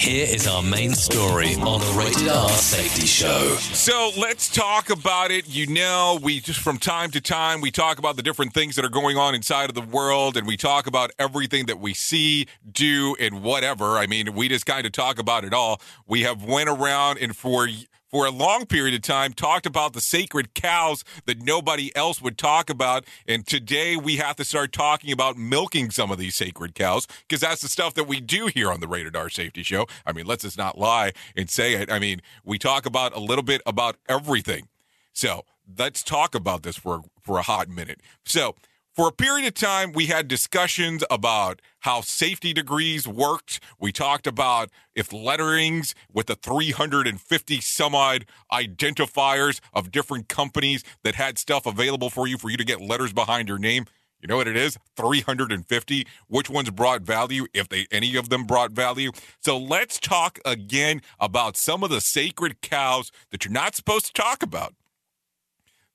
[0.05, 3.55] Here is our main story on the Rated R Safety Show.
[3.55, 5.49] So let's talk about it.
[5.49, 8.85] You know, we just from time to time we talk about the different things that
[8.85, 12.45] are going on inside of the world, and we talk about everything that we see,
[12.71, 13.97] do, and whatever.
[13.97, 15.81] I mean, we just kind of talk about it all.
[16.05, 17.67] We have went around and for
[18.15, 22.37] for a long period of time talked about the sacred cows that nobody else would
[22.37, 23.03] talk about.
[23.27, 27.41] And today we have to start talking about milking some of these sacred cows because
[27.41, 29.85] that's the stuff that we do here on the Rated R Safety Show.
[30.05, 31.91] I mean, let's just not lie and say it.
[31.91, 34.67] I mean, we talk about a little bit about everything.
[35.13, 35.45] So
[35.77, 38.01] let's talk about this for, for a hot minute.
[38.25, 38.55] So,
[38.95, 43.59] for a period of time, we had discussions about how safety degrees worked.
[43.77, 51.15] We talked about if letterings with the 350 some odd identifiers of different companies that
[51.15, 53.85] had stuff available for you for you to get letters behind your name.
[54.25, 54.79] You know what it is?
[54.97, 56.07] 350.
[56.27, 57.45] Which ones brought value?
[57.53, 59.11] If they any of them brought value.
[59.39, 64.13] So let's talk again about some of the sacred cows that you're not supposed to
[64.13, 64.73] talk about.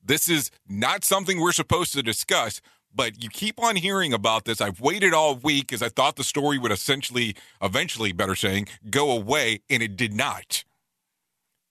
[0.00, 2.60] This is not something we're supposed to discuss,
[2.94, 4.60] but you keep on hearing about this.
[4.60, 9.10] I've waited all week because I thought the story would essentially, eventually, better saying, go
[9.10, 10.62] away, and it did not.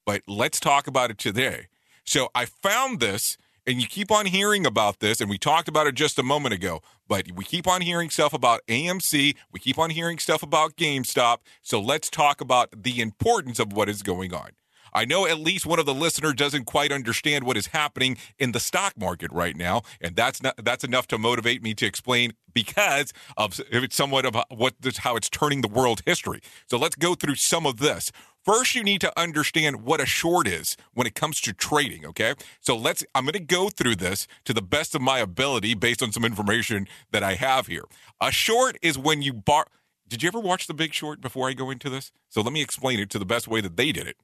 [0.06, 1.68] But let's talk about it today.
[2.04, 3.38] So I found this,
[3.70, 6.56] and you keep on hearing about this, and we talked about it just a moment
[6.56, 10.76] ago, but we keep on hearing stuff about AMC, we keep on hearing stuff about
[10.76, 11.38] GameStop.
[11.62, 14.50] So let's talk about the importance of what is going on.
[14.92, 18.54] I know at least one of the listeners doesn't quite understand what is happening in
[18.54, 22.34] the stock market right now, and that's not that's enough to motivate me to explain
[22.54, 26.42] because of it's somewhat of uh, what this, how it's turning the world history.
[26.68, 28.12] So let's go through some of this.
[28.44, 32.36] First, you need to understand what a short is when it comes to trading, okay?
[32.62, 36.02] So let's I'm going to go through this to the best of my ability based
[36.02, 37.84] on some information that I have here.
[38.22, 39.66] A short is when you bar
[40.08, 42.12] Did you ever watch The Big Short before I go into this?
[42.30, 44.16] So let me explain it to the best way that they did it.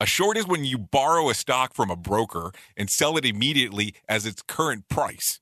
[0.00, 3.94] A short is when you borrow a stock from a broker and sell it immediately
[4.08, 5.38] as its current price.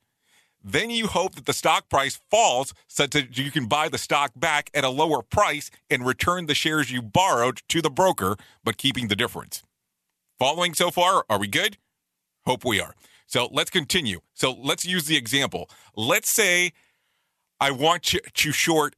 [0.62, 4.32] Then you hope that the stock price falls such that you can buy the stock
[4.36, 8.76] back at a lower price and return the shares you borrowed to the broker, but
[8.76, 9.62] keeping the difference.
[10.38, 11.24] Following so far?
[11.30, 11.78] Are we good?
[12.46, 12.94] Hope we are.
[13.26, 14.20] So let's continue.
[14.34, 15.70] So let's use the example.
[15.96, 16.72] Let's say
[17.60, 18.96] I want to short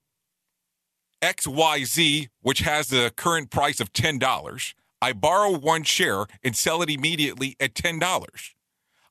[1.21, 4.75] XYZ, which has the current price of $10.
[5.01, 8.53] I borrow one share and sell it immediately at $10.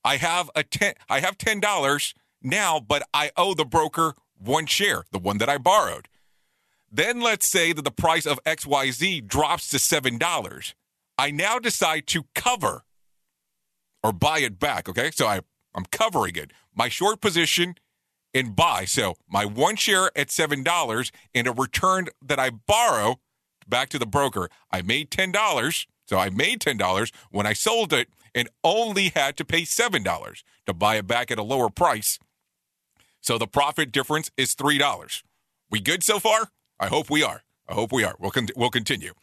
[0.04, 5.04] I have a 10 I have $10 now, but I owe the broker one share,
[5.12, 6.08] the one that I borrowed.
[6.91, 10.73] Then let's say that the price of XYZ drops to $7.
[11.17, 12.84] I now decide to cover
[14.04, 15.12] or buy it back, okay?
[15.12, 15.41] So I
[15.73, 16.51] I'm covering it.
[16.75, 17.75] My short position
[18.34, 18.86] and buy.
[18.86, 23.19] So my one share at $7 and a return that I borrow
[23.67, 24.49] back to the broker.
[24.71, 25.86] I made $10.
[26.06, 30.73] So I made $10 when I sold it and only had to pay $7 to
[30.73, 32.19] buy it back at a lower price.
[33.22, 35.24] So the profit difference is $3.
[35.70, 36.50] We good so far?
[36.80, 37.44] I hope we are.
[37.68, 38.16] I hope we are.
[38.20, 39.14] We'll, con- we'll continue.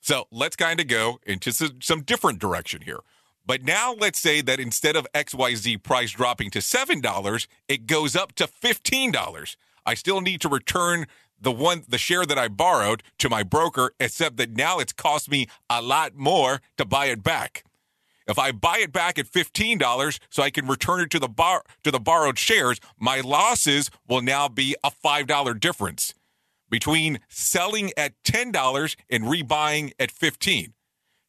[0.00, 3.00] So let's kind of go into some, some different direction here.
[3.44, 8.34] But now let's say that instead of XYZ price dropping to $7, it goes up
[8.34, 9.56] to $15.
[9.86, 11.06] I still need to return
[11.40, 15.30] the one the share that I borrowed to my broker, except that now it's cost
[15.30, 17.64] me a lot more to buy it back.
[18.28, 21.28] If I buy it back at fifteen dollars, so I can return it to the
[21.28, 26.12] bar to the borrowed shares, my losses will now be a five dollar difference
[26.68, 30.74] between selling at ten dollars and rebuying at fifteen.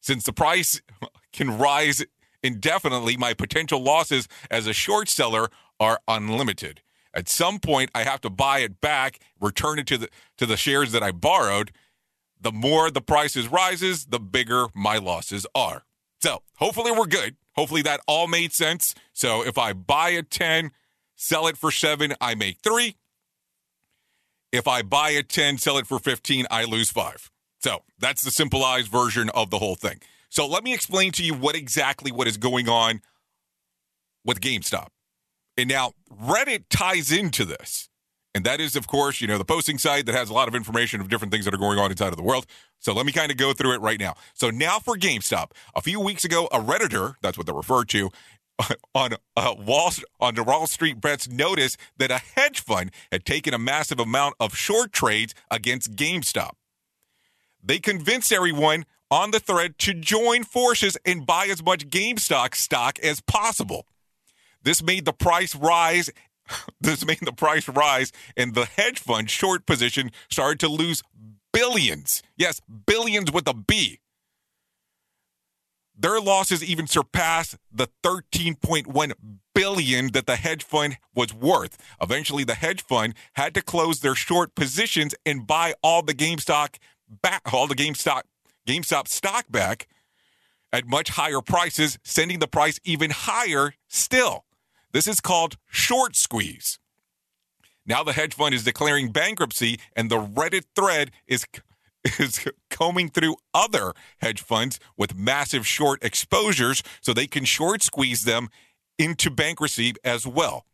[0.02, 0.82] Since the price
[1.32, 2.04] can rise
[2.42, 5.48] indefinitely, my potential losses as a short seller
[5.80, 6.82] are unlimited.
[7.14, 10.58] At some point, I have to buy it back, return it to the to the
[10.58, 11.72] shares that I borrowed.
[12.38, 15.84] The more the prices rises, the bigger my losses are.
[16.20, 17.36] So hopefully we're good.
[17.54, 18.94] Hopefully that all made sense.
[19.12, 20.70] So if I buy a 10,
[21.16, 22.96] sell it for seven, I make three.
[24.52, 27.30] If I buy a 10, sell it for 15, I lose five.
[27.60, 30.00] So that's the simplified version of the whole thing.
[30.28, 33.00] So let me explain to you what exactly what is going on
[34.24, 34.88] with GameStop.
[35.56, 37.88] And now Reddit ties into this.
[38.34, 40.54] And that is, of course, you know, the posting site that has a lot of
[40.54, 42.46] information of different things that are going on inside of the world.
[42.80, 44.14] So let me kind of go through it right now.
[44.34, 45.52] So now for GameStop.
[45.74, 48.10] A few weeks ago, a Redditor, that's what they're referred to,
[48.94, 53.54] on uh, Wall on the Wall Street bets noticed that a hedge fund had taken
[53.54, 56.52] a massive amount of short trades against GameStop.
[57.62, 62.98] They convinced everyone on the thread to join forces and buy as much GameStop stock
[63.00, 63.86] as possible.
[64.62, 66.10] This made the price rise.
[66.80, 71.00] This made the price rise, and the hedge fund short position started to lose
[71.60, 72.22] billions.
[72.36, 74.00] Yes, billions with a B.
[75.94, 79.12] Their losses even surpassed the 13.1
[79.54, 81.76] billion that the hedge fund was worth.
[82.00, 86.76] Eventually, the hedge fund had to close their short positions and buy all the GameStop
[87.22, 88.22] back, all the GameStop
[88.66, 89.86] GameStop stock back
[90.72, 94.44] at much higher prices, sending the price even higher still.
[94.92, 96.79] This is called short squeeze.
[97.86, 101.46] Now the hedge fund is declaring bankruptcy, and the Reddit thread is
[102.18, 108.24] is combing through other hedge funds with massive short exposures so they can short squeeze
[108.24, 108.48] them
[108.98, 110.64] into bankruptcy as well.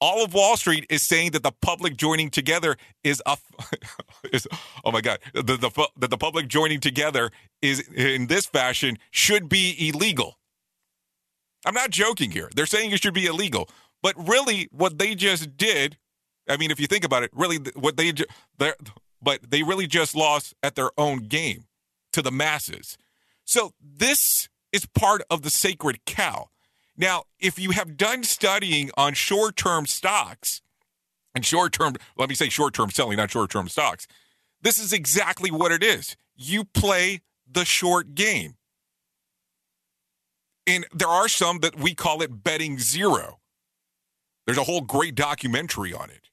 [0.00, 3.38] All of Wall Street is saying that the public joining together is a
[4.32, 4.46] is,
[4.84, 7.30] oh my god the, the that the public joining together
[7.62, 10.38] is in this fashion should be illegal.
[11.64, 12.50] I'm not joking here.
[12.54, 13.68] They're saying it should be illegal,
[14.02, 15.96] but really what they just did,
[16.48, 18.12] I mean if you think about it, really what they
[19.22, 21.64] but they really just lost at their own game
[22.12, 22.96] to the masses.
[23.44, 26.50] So this is part of the sacred cow.
[26.96, 30.62] Now, if you have done studying on short term stocks
[31.34, 34.06] and short term, let me say short term selling, not short term stocks,
[34.62, 36.16] this is exactly what it is.
[36.34, 37.20] You play
[37.50, 38.56] the short game.
[40.66, 43.38] And there are some that we call it betting zero.
[44.46, 46.30] There's a whole great documentary on it.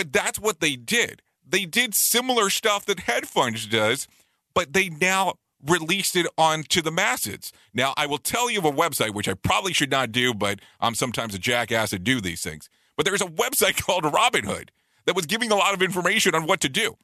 [0.00, 1.20] But that's what they did.
[1.46, 4.08] They did similar stuff that hedge funds does,
[4.54, 7.52] but they now released it onto the masses.
[7.74, 10.60] Now, I will tell you of a website, which I probably should not do, but
[10.80, 12.70] I'm sometimes a jackass to do these things.
[12.96, 14.70] But there's a website called Robinhood
[15.04, 16.96] that was giving a lot of information on what to do.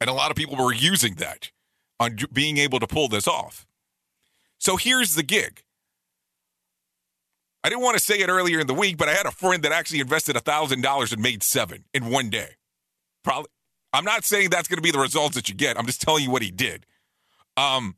[0.00, 1.50] And a lot of people were using that
[2.00, 3.66] on being able to pull this off.
[4.56, 5.64] So here's the gig.
[7.64, 9.62] I didn't want to say it earlier in the week, but I had a friend
[9.62, 12.56] that actually invested $1,000 and made seven in one day.
[13.22, 13.50] Probably.
[13.92, 15.78] I'm not saying that's going to be the results that you get.
[15.78, 16.86] I'm just telling you what he did.
[17.56, 17.96] Um,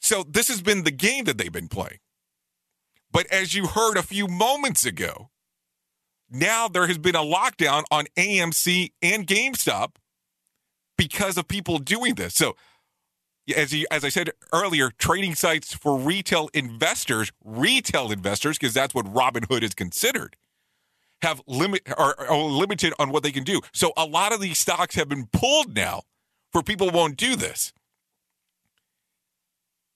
[0.00, 1.98] so this has been the game that they've been playing.
[3.10, 5.30] But as you heard a few moments ago,
[6.30, 9.96] now there has been a lockdown on AMC and GameStop
[10.96, 12.34] because of people doing this.
[12.34, 12.56] So
[13.56, 19.06] as as I said earlier, trading sites for retail investors, retail investors, because that's what
[19.06, 20.36] Robinhood is considered,
[21.22, 23.60] have limit are, are limited on what they can do.
[23.72, 26.02] So a lot of these stocks have been pulled now
[26.52, 27.72] for people won't do this.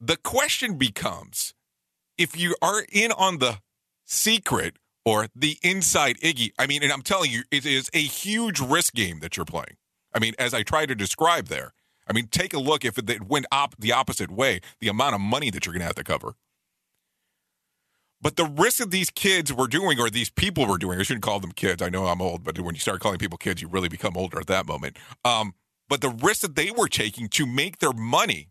[0.01, 1.55] The question becomes
[2.19, 3.59] if you are in on the
[4.05, 8.61] secret or the inside Iggy, I mean, and I'm telling you, it is a huge
[8.61, 9.77] risk game that you're playing.
[10.13, 11.73] I mean, as I try to describe there,
[12.07, 15.21] I mean, take a look if it went op- the opposite way, the amount of
[15.21, 16.35] money that you're going to have to cover.
[18.21, 21.25] But the risk that these kids were doing, or these people were doing, I shouldn't
[21.25, 21.83] call them kids.
[21.83, 24.39] I know I'm old, but when you start calling people kids, you really become older
[24.39, 24.97] at that moment.
[25.25, 25.55] Um,
[25.89, 28.49] but the risk that they were taking to make their money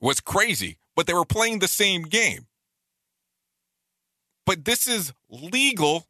[0.00, 2.46] was crazy, but they were playing the same game.
[4.44, 6.08] But this is legal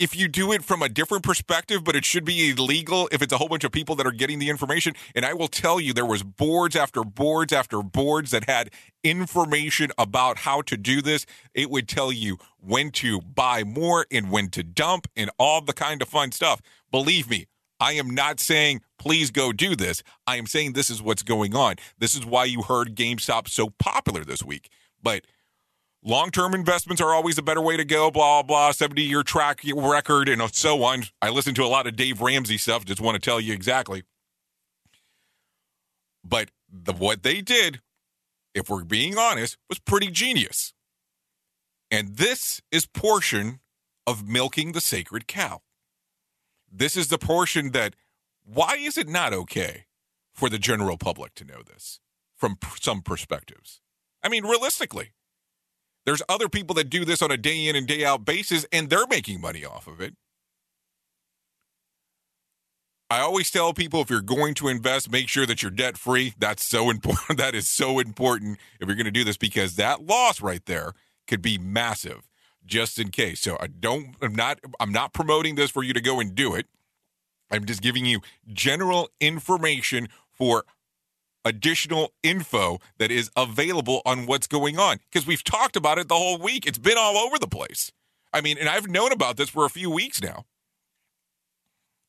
[0.00, 3.34] if you do it from a different perspective, but it should be illegal if it's
[3.34, 4.94] a whole bunch of people that are getting the information.
[5.14, 8.70] And I will tell you, there was boards after boards after boards that had
[9.04, 11.26] information about how to do this.
[11.52, 15.74] It would tell you when to buy more and when to dump and all the
[15.74, 16.62] kind of fun stuff.
[16.90, 17.46] Believe me,
[17.78, 20.02] I am not saying please go do this.
[20.26, 21.74] I am saying this is what's going on.
[21.98, 24.70] This is why you heard GameStop so popular this week.
[25.02, 25.26] But
[26.02, 29.60] Long term investments are always a better way to go, blah, blah, 70 year track
[29.74, 31.04] record, and so on.
[31.20, 34.04] I listen to a lot of Dave Ramsey stuff, just want to tell you exactly.
[36.24, 37.80] But the, what they did,
[38.54, 40.72] if we're being honest, was pretty genius.
[41.90, 43.60] And this is portion
[44.06, 45.60] of milking the sacred cow.
[46.72, 47.94] This is the portion that,
[48.44, 49.86] why is it not okay
[50.32, 52.00] for the general public to know this
[52.36, 53.80] from some perspectives?
[54.22, 55.12] I mean, realistically,
[56.10, 58.90] there's other people that do this on a day in and day out basis, and
[58.90, 60.16] they're making money off of it.
[63.08, 66.34] I always tell people if you're going to invest, make sure that you're debt free.
[66.36, 67.38] That's so important.
[67.38, 70.94] that is so important if you're going to do this because that loss right there
[71.28, 72.28] could be massive
[72.66, 73.38] just in case.
[73.38, 76.56] So I don't I'm not I'm not promoting this for you to go and do
[76.56, 76.66] it.
[77.52, 78.20] I'm just giving you
[78.52, 80.64] general information for
[81.44, 86.14] additional info that is available on what's going on because we've talked about it the
[86.14, 86.66] whole week.
[86.66, 87.92] It's been all over the place.
[88.32, 90.44] I mean, and I've known about this for a few weeks now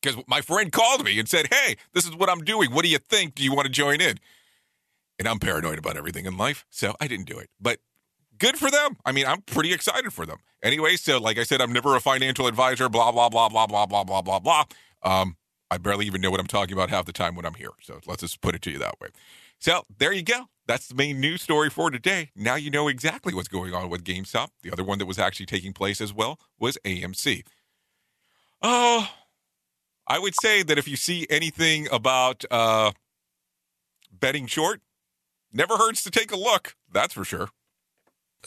[0.00, 2.72] because my friend called me and said, Hey, this is what I'm doing.
[2.72, 3.34] What do you think?
[3.34, 4.18] Do you want to join in?
[5.18, 7.48] And I'm paranoid about everything in life, so I didn't do it.
[7.60, 7.78] But
[8.38, 8.96] good for them.
[9.04, 10.38] I mean, I'm pretty excited for them.
[10.62, 13.86] Anyway, so like I said, I'm never a financial advisor, blah, blah, blah, blah, blah,
[13.86, 14.64] blah, blah, blah, blah.
[15.02, 15.36] Um,
[15.72, 17.70] I barely even know what I'm talking about half the time when I'm here.
[17.80, 19.08] So let's just put it to you that way.
[19.58, 20.48] So there you go.
[20.66, 22.30] That's the main news story for today.
[22.36, 24.48] Now you know exactly what's going on with GameStop.
[24.62, 27.44] The other one that was actually taking place as well was AMC.
[28.60, 29.08] Oh,
[30.06, 32.92] I would say that if you see anything about uh,
[34.12, 34.82] betting short,
[35.54, 36.76] never hurts to take a look.
[36.92, 37.48] That's for sure.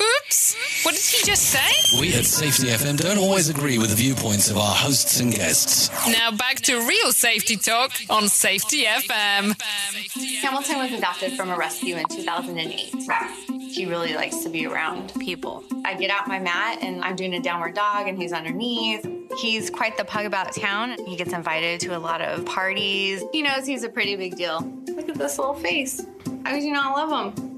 [0.01, 0.55] Oops.
[0.83, 1.99] What did he just say?
[1.99, 5.89] We at Safety FM don't always agree with the viewpoints of our hosts and guests.
[6.07, 9.55] Now back to real safety talk on Safety FM.
[10.41, 12.93] Hamilton was adopted from a rescue in 2008.
[13.71, 15.63] He really likes to be around people.
[15.85, 19.07] I get out my mat and I'm doing a downward dog and he's underneath.
[19.37, 20.95] He's quite the pug about town.
[21.05, 23.23] He gets invited to a lot of parties.
[23.31, 24.59] He knows he's a pretty big deal.
[24.87, 26.05] Look at this little face.
[26.43, 27.54] How could you not love him?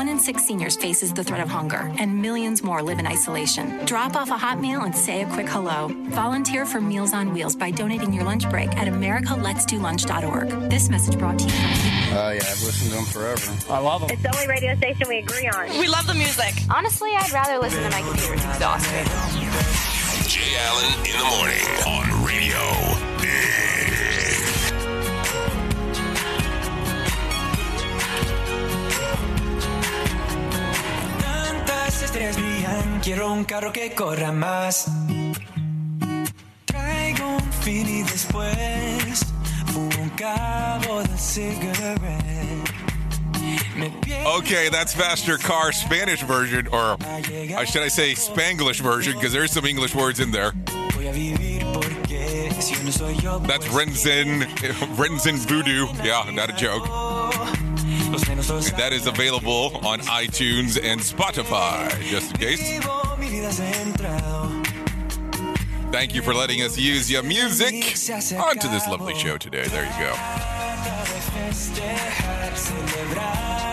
[0.00, 3.84] One in six seniors faces the threat of hunger, and millions more live in isolation.
[3.84, 5.88] Drop off a hot meal and say a quick hello.
[6.08, 10.70] Volunteer for Meals on Wheels by donating your lunch break at americaletsdolunch.org.
[10.70, 13.52] This message brought to you from Oh, uh, yeah, I've listened to them forever.
[13.68, 14.08] I love them.
[14.10, 15.68] It's the only radio station we agree on.
[15.78, 16.54] We love the music.
[16.74, 18.32] Honestly, I'd rather listen to my computer.
[18.32, 19.04] It's exhausting.
[20.30, 23.09] Jay Allen in the morning on Radio
[33.02, 34.86] quiero un carro que corra más.
[36.64, 39.20] Traigo un fin y después
[39.76, 42.00] un cabo de cigarette.
[44.36, 49.52] Okay, that's Faster Car Spanish version, or uh, should I say Spanglish version, because there's
[49.52, 50.52] some English words in there.
[51.00, 54.42] voy a vivir porque si no soy yo, That's Renzen,
[54.96, 55.86] Renzen Voodoo.
[56.04, 56.86] Yeah, not a joke.
[58.78, 62.80] That is available on iTunes and Spotify, just in case.
[65.92, 67.74] Thank you for letting us use your music
[68.34, 69.66] onto this lovely show today.
[69.68, 70.14] There you go.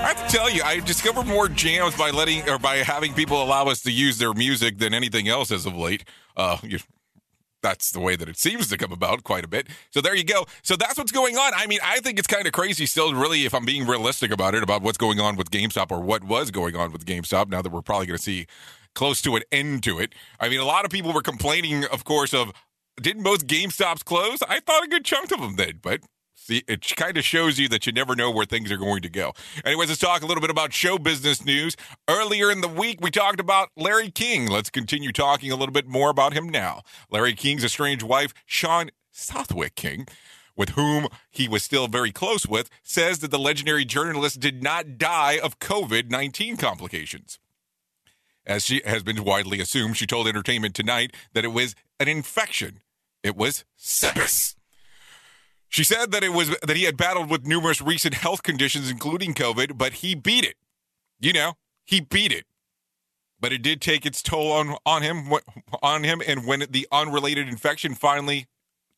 [0.04, 3.42] I have to tell you, I discovered more jams by letting or by having people
[3.42, 6.04] allow us to use their music than anything else as of late.
[6.36, 6.58] Uh,
[7.68, 9.68] that's the way that it seems to come about quite a bit.
[9.92, 10.46] So there you go.
[10.64, 11.52] So that's what's going on.
[11.54, 14.56] I mean, I think it's kind of crazy still, really, if I'm being realistic about
[14.56, 17.50] it, about what's going on with GameStop or what was going on with GameStop.
[17.50, 18.48] Now that we're probably going to see
[18.96, 20.16] close to an end to it.
[20.40, 22.54] I mean, a lot of people were complaining, of course, of
[23.02, 24.42] didn't most GameStops close?
[24.48, 26.00] I thought a good chunk of them did, but
[26.50, 29.34] it kind of shows you that you never know where things are going to go.
[29.66, 31.76] Anyways, let's talk a little bit about show business news.
[32.10, 34.48] Earlier in the week, we talked about Larry King.
[34.48, 36.82] Let's continue talking a little bit more about him now.
[37.12, 40.08] Larry King's estranged wife, Shawn Southwick King,
[40.56, 44.98] with whom he was still very close with, says that the legendary journalist did not
[44.98, 47.40] die of COVID 19 complications.
[48.46, 52.80] As she has been widely assumed, she told Entertainment Tonight that it was an infection.
[53.22, 54.57] It was sepsis.
[55.70, 59.34] She said that it was that he had battled with numerous recent health conditions, including
[59.34, 60.56] COVID, but he beat it.
[61.20, 61.54] you know,
[61.86, 62.46] he beat it.
[63.40, 65.32] But it did take its toll on on him
[65.84, 68.48] on him and when the unrelated infection finally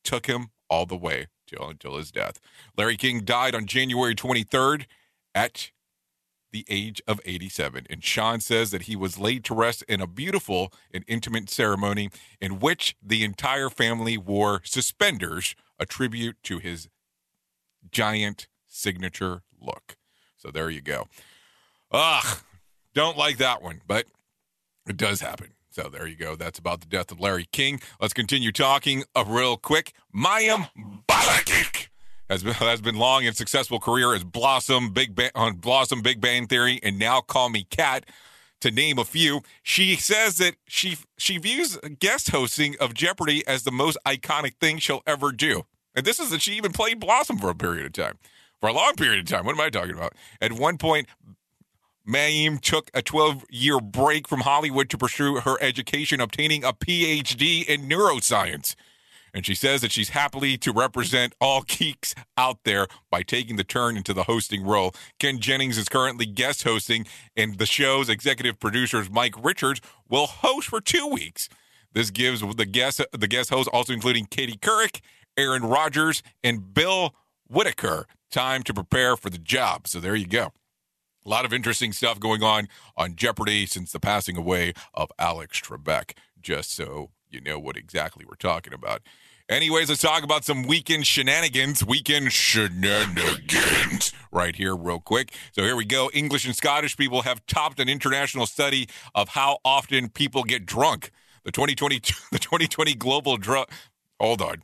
[0.04, 2.40] took him all the way till until his death.
[2.78, 4.86] Larry King died on January 23rd
[5.36, 5.72] at
[6.52, 7.86] the age of 87.
[7.90, 12.10] And Shawn says that he was laid to rest in a beautiful and intimate ceremony
[12.42, 16.90] in which the entire family wore suspenders, a tribute to his
[17.92, 19.98] giant signature look.
[20.38, 21.08] So there you go.
[21.92, 22.40] Ugh,
[22.94, 24.06] don't like that one, but
[24.88, 25.54] it does happen.
[25.72, 26.36] So there you go.
[26.36, 27.80] That's about the death of Larry King.
[28.02, 29.94] Let's continue talking uh, real quick.
[30.16, 30.70] Mayim
[31.08, 31.88] Bialik
[32.30, 36.20] has been, has been long and successful career as Blossom, Big ba- on Blossom, Big
[36.20, 38.06] Bang Theory, and now Call Me Kat,
[38.62, 39.42] to name a few.
[39.64, 44.80] She says that she she views guest hosting of Jeopardy as the most iconic thing
[44.80, 45.64] she'll ever do.
[45.96, 48.18] And this is that she even played Blossom for a period of time,
[48.60, 49.46] for a long period of time.
[49.46, 50.14] What am I talking about?
[50.40, 51.08] At one point,
[52.08, 57.66] Mayim took a 12 year break from Hollywood to pursue her education, obtaining a PhD
[57.66, 58.76] in neuroscience.
[59.34, 63.64] And she says that she's happily to represent all geeks out there by taking the
[63.64, 64.94] turn into the hosting role.
[65.20, 67.06] Ken Jennings is currently guest hosting,
[67.36, 71.50] and the show's executive producers, Mike Richards, will host for two weeks.
[71.94, 75.02] This gives the guest the guest hosts, also including Katie Couric,
[75.38, 77.16] Aaron Rodgers, and Bill
[77.48, 79.88] Whitaker, time to prepare for the job.
[79.88, 80.52] So there you go.
[81.26, 85.60] A lot of interesting stuff going on on Jeopardy since the passing away of Alex
[85.60, 86.12] Trebek,
[86.42, 89.02] just so you know what exactly we're talking about.
[89.50, 91.84] Anyways, let's talk about some weekend shenanigans.
[91.84, 95.34] Weekend shenanigans right here, real quick.
[95.54, 96.12] So here we go.
[96.14, 101.12] English and Scottish people have topped an international study of how often people get drunk.
[101.46, 101.96] The 2020
[102.32, 103.70] the 2020 global drug
[104.20, 104.64] Hold on.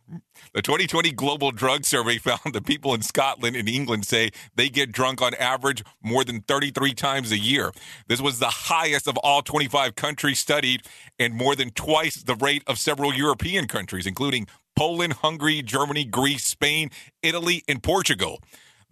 [0.53, 4.91] The 2020 Global Drug Survey found that people in Scotland and England say they get
[4.91, 7.71] drunk on average more than 33 times a year.
[8.07, 10.81] This was the highest of all 25 countries studied
[11.17, 16.43] and more than twice the rate of several European countries, including Poland, Hungary, Germany, Greece,
[16.43, 16.91] Spain,
[17.23, 18.41] Italy, and Portugal.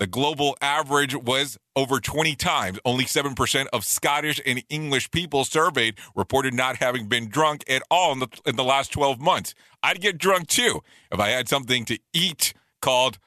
[0.04, 2.78] The global average was over 20 times.
[2.84, 8.12] Only 7% of Scottish and English people surveyed reported not having been drunk at all
[8.12, 9.56] in the, in the last 12 months.
[9.82, 13.18] I'd get drunk too if I had something to eat called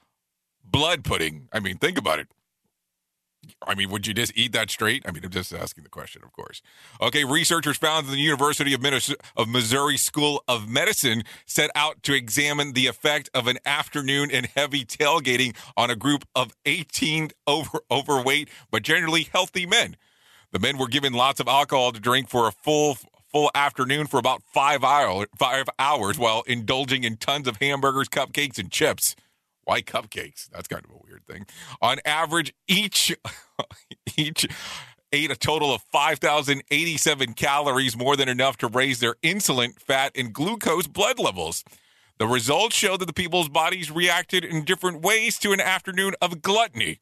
[0.62, 1.48] blood pudding.
[1.50, 2.28] I mean, think about it.
[3.66, 5.02] I mean, would you just eat that straight?
[5.06, 6.62] I mean, I'm just asking the question, of course.
[7.00, 12.02] Okay, researchers found that the University of, Minnes- of Missouri School of Medicine set out
[12.04, 17.30] to examine the effect of an afternoon and heavy tailgating on a group of 18
[17.46, 19.96] over- overweight but generally healthy men.
[20.52, 22.96] The men were given lots of alcohol to drink for a full
[23.30, 28.58] full afternoon for about five hour, five hours while indulging in tons of hamburgers, cupcakes,
[28.58, 29.14] and chips.
[29.66, 30.48] Why cupcakes?
[30.48, 31.44] That's kind of a weird thing.
[31.82, 33.14] On average, each
[34.16, 34.46] each
[35.12, 40.32] ate a total of 5,087 calories, more than enough to raise their insulin, fat, and
[40.32, 41.64] glucose blood levels.
[42.18, 46.42] The results show that the people's bodies reacted in different ways to an afternoon of
[46.42, 47.00] gluttony.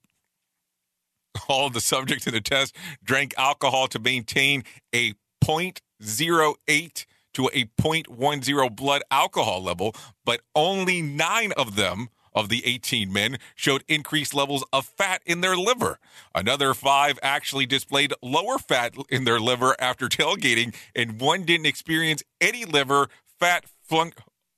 [1.48, 5.12] All of the subjects in the test drank alcohol to maintain a
[5.44, 7.04] 0.08
[7.34, 9.94] to a 0.10 blood alcohol level,
[10.24, 15.40] but only nine of them of the 18 men showed increased levels of fat in
[15.40, 15.98] their liver.
[16.34, 22.22] Another five actually displayed lower fat in their liver after tailgating, and one didn't experience
[22.40, 23.08] any liver
[23.38, 24.14] fat flunk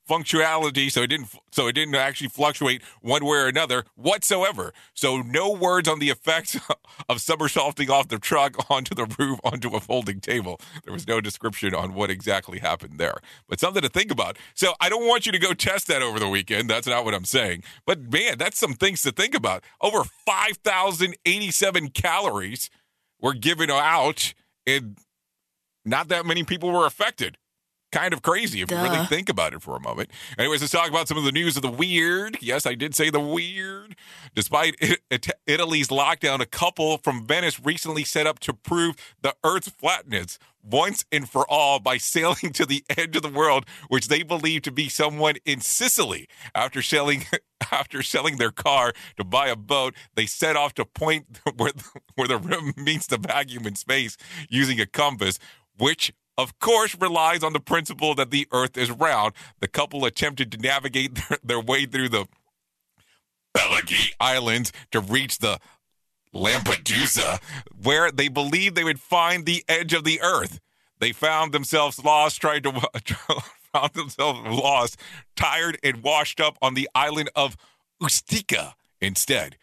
[0.08, 4.72] functionality so it didn't so it didn't actually fluctuate one way or another whatsoever.
[4.94, 6.56] So no words on the effects
[7.08, 10.60] of somersaulting off the truck onto the roof onto a folding table.
[10.84, 13.16] There was no description on what exactly happened there.
[13.48, 14.36] But something to think about.
[14.54, 16.70] So i don't want you to go test that over the weekend.
[16.70, 17.64] That's not what i'm saying.
[17.84, 19.64] But man that's some things to think about.
[19.80, 22.70] Over 5087 calories
[23.20, 24.34] were given out
[24.66, 24.98] and
[25.84, 27.38] not that many people were affected
[27.96, 30.10] kind of crazy if you really think about it for a moment.
[30.38, 32.36] Anyways, let's talk about some of the news of the weird.
[32.42, 33.96] Yes, I did say the weird.
[34.34, 39.34] Despite it, it- Italy's lockdown, a couple from Venice recently set up to prove the
[39.44, 44.08] Earth's flatness once and for all by sailing to the edge of the world, which
[44.08, 46.28] they believe to be someone in Sicily.
[46.54, 47.24] After selling
[47.72, 51.72] after selling their car to buy a boat, they set off to point where
[52.16, 54.16] where the rim meets the vacuum in space
[54.50, 55.38] using a compass,
[55.78, 59.34] which of course relies on the principle that the earth is round.
[59.60, 62.26] The couple attempted to navigate their, their way through the
[63.56, 65.58] Pelagi Islands to reach the
[66.34, 67.40] Lampedusa,
[67.82, 70.60] where they believed they would find the edge of the earth.
[70.98, 72.72] They found themselves lost, tried to
[73.72, 74.98] found themselves lost,
[75.34, 77.56] tired, and washed up on the island of
[78.02, 79.56] Ustica instead.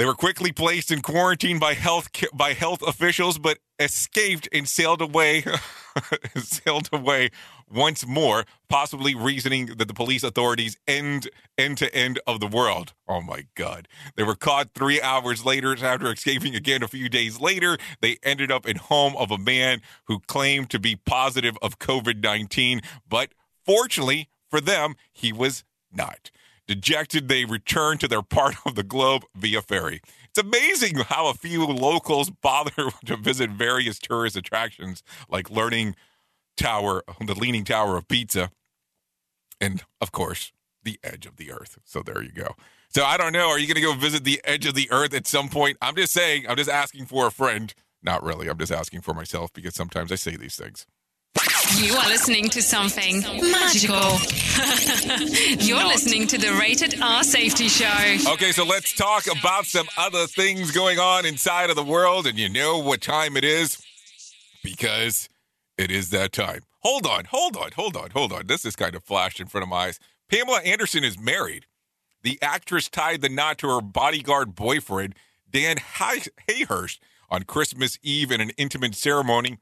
[0.00, 5.02] They were quickly placed in quarantine by health by health officials, but escaped and sailed
[5.02, 5.44] away,
[6.36, 7.28] sailed away
[7.70, 11.28] once more, possibly reasoning that the police authorities end
[11.58, 12.94] end to end of the world.
[13.06, 13.88] Oh my God!
[14.16, 17.76] They were caught three hours later after escaping again a few days later.
[18.00, 22.22] They ended up in home of a man who claimed to be positive of COVID
[22.22, 23.34] nineteen, but
[23.66, 26.30] fortunately for them, he was not.
[26.70, 30.00] Dejected, they return to their part of the globe via ferry.
[30.28, 35.96] It's amazing how a few locals bother to visit various tourist attractions like Learning
[36.56, 38.52] Tower, the Leaning Tower of Pizza,
[39.60, 40.52] and of course,
[40.84, 41.80] the edge of the earth.
[41.84, 42.54] So there you go.
[42.88, 43.48] So I don't know.
[43.48, 45.76] Are you going to go visit the edge of the earth at some point?
[45.82, 47.74] I'm just saying, I'm just asking for a friend.
[48.00, 48.46] Not really.
[48.46, 50.86] I'm just asking for myself because sometimes I say these things.
[51.76, 54.18] You are listening to something magical.
[55.64, 58.32] You're listening to the Rated R Safety Show.
[58.32, 62.26] Okay, so let's talk about some other things going on inside of the world.
[62.26, 63.80] And you know what time it is?
[64.64, 65.28] Because
[65.78, 66.62] it is that time.
[66.80, 68.46] Hold on, hold on, hold on, hold on.
[68.46, 70.00] This is kind of flashed in front of my eyes.
[70.28, 71.66] Pamela Anderson is married.
[72.22, 75.14] The actress tied the knot to her bodyguard boyfriend,
[75.50, 76.98] Dan Hayhurst,
[77.30, 79.58] on Christmas Eve in an intimate ceremony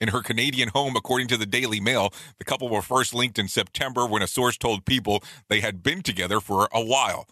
[0.00, 2.12] in her Canadian home, according to the Daily Mail.
[2.38, 6.02] The couple were first linked in September when a source told people they had been
[6.02, 7.28] together for a while.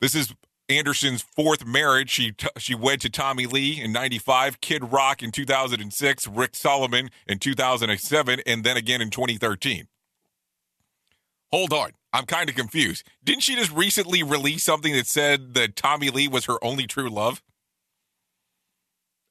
[0.00, 0.34] This is
[0.68, 2.10] Anderson's fourth marriage.
[2.10, 7.10] She t- she wed to Tommy Lee in 95, Kid Rock in 2006, Rick Solomon
[7.26, 9.88] in 2007, and then again in 2013.
[11.50, 11.90] Hold on.
[12.12, 13.06] I'm kind of confused.
[13.22, 17.08] Didn't she just recently release something that said that Tommy Lee was her only true
[17.08, 17.42] love?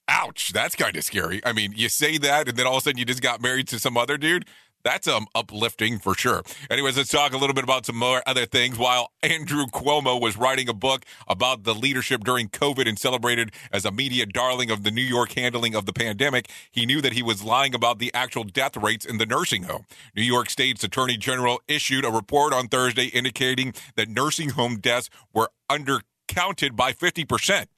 [0.10, 1.40] Ouch, that's kind of scary.
[1.46, 3.68] I mean, you say that, and then all of a sudden you just got married
[3.68, 4.46] to some other dude.
[4.84, 6.42] That's um uplifting for sure.
[6.72, 8.80] Anyways, let's talk a little bit about some more other things.
[8.80, 13.86] While Andrew Cuomo was writing a book about the leadership during COVID and celebrated as
[13.86, 17.22] a media darling of the New York handling of the pandemic, he knew that he
[17.22, 19.86] was lying about the actual death rates in the nursing home.
[20.16, 25.10] New York State's Attorney General issued a report on Thursday indicating that nursing home deaths
[25.34, 27.70] were undercounted by 50 percent.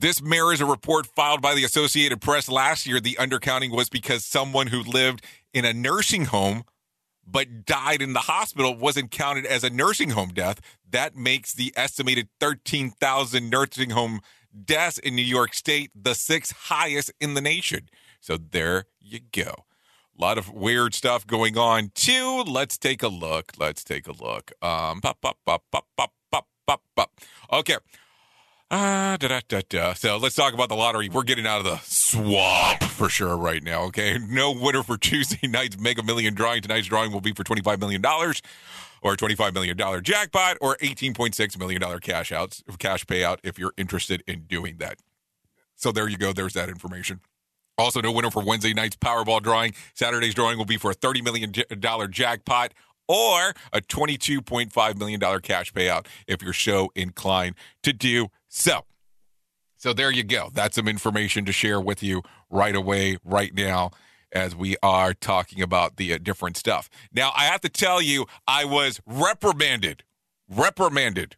[0.00, 3.00] This mirrors a report filed by the Associated Press last year.
[3.00, 6.62] The undercounting was because someone who lived in a nursing home
[7.26, 10.60] but died in the hospital wasn't counted as a nursing home death.
[10.88, 14.20] That makes the estimated 13,000 nursing home
[14.64, 17.88] deaths in New York State the sixth highest in the nation.
[18.20, 19.64] So there you go.
[20.16, 22.44] A lot of weird stuff going on too.
[22.46, 23.52] Let's take a look.
[23.58, 24.52] Let's take a look.
[24.62, 27.20] Um, pop, pop, pop, pop, pop, pop, pop, pop.
[27.52, 27.76] Okay.
[28.70, 29.94] Ah, da, da, da, da.
[29.94, 31.08] So let's talk about the lottery.
[31.08, 34.18] We're getting out of the swamp for sure right now, okay?
[34.18, 36.60] No winner for Tuesday night's Mega Million drawing.
[36.60, 42.30] Tonight's drawing will be for $25 million or $25 million jackpot or $18.6 million cash
[42.30, 44.98] outs, cash payout if you're interested in doing that.
[45.76, 46.34] So there you go.
[46.34, 47.20] There's that information.
[47.78, 49.72] Also, no winner for Wednesday night's Powerball drawing.
[49.94, 51.52] Saturday's drawing will be for a $30 million
[52.10, 52.74] jackpot
[53.06, 58.84] or a $22.5 million cash payout if you're so inclined to do so.
[59.76, 60.50] So there you go.
[60.52, 63.92] That's some information to share with you right away, right now,
[64.32, 66.90] as we are talking about the uh, different stuff.
[67.12, 70.02] Now, I have to tell you, I was reprimanded,
[70.48, 71.36] reprimanded,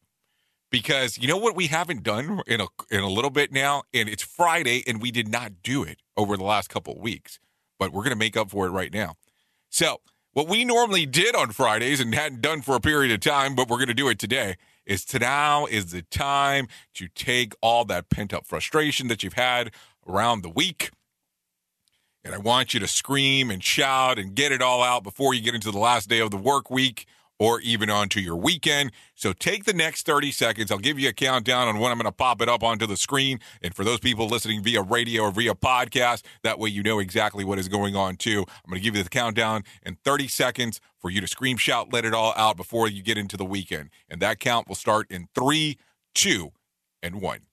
[0.70, 4.08] because you know what we haven't done in a in a little bit now, and
[4.08, 7.38] it's Friday, and we did not do it over the last couple of weeks,
[7.78, 9.16] but we're going to make up for it right now.
[9.68, 10.00] So
[10.32, 13.68] what we normally did on Fridays and hadn't done for a period of time, but
[13.68, 14.56] we're going to do it today,
[14.86, 19.72] is now is the time to take all that pent up frustration that you've had
[20.08, 20.90] around the week.
[22.22, 25.40] And I want you to scream and shout and get it all out before you
[25.40, 27.06] get into the last day of the work week
[27.40, 28.92] or even onto your weekend.
[29.14, 30.70] So take the next 30 seconds.
[30.70, 32.98] I'll give you a countdown on when I'm going to pop it up onto the
[32.98, 33.40] screen.
[33.62, 37.42] And for those people listening via radio or via podcast, that way you know exactly
[37.42, 38.40] what is going on too.
[38.46, 41.92] I'm going to give you the countdown in 30 seconds for you to scream, shout,
[41.92, 43.88] let it all out before you get into the weekend.
[44.08, 45.78] And that count will start in three,
[46.14, 46.52] two,
[47.02, 47.49] and one.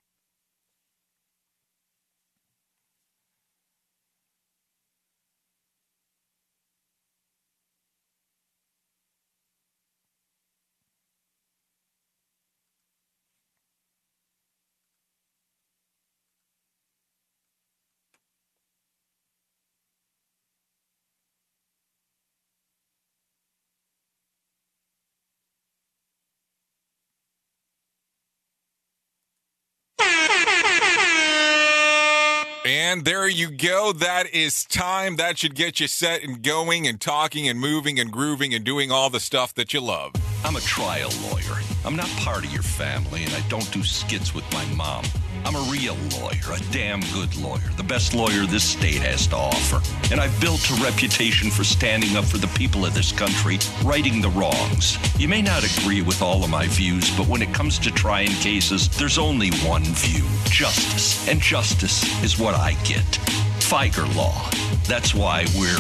[32.68, 33.94] And there you go.
[33.94, 35.16] That is time.
[35.16, 38.92] That should get you set and going and talking and moving and grooving and doing
[38.92, 40.12] all the stuff that you love.
[40.44, 41.62] I'm a trial lawyer.
[41.86, 45.06] I'm not part of your family, and I don't do skits with my mom.
[45.48, 49.38] I'm a real lawyer, a damn good lawyer, the best lawyer this state has to
[49.38, 49.80] offer.
[50.12, 54.20] And I've built a reputation for standing up for the people of this country, righting
[54.20, 54.98] the wrongs.
[55.18, 58.32] You may not agree with all of my views, but when it comes to trying
[58.42, 61.26] cases, there's only one view justice.
[61.30, 63.06] And justice is what I get.
[63.64, 64.50] Fieger Law.
[64.84, 65.80] That's why we're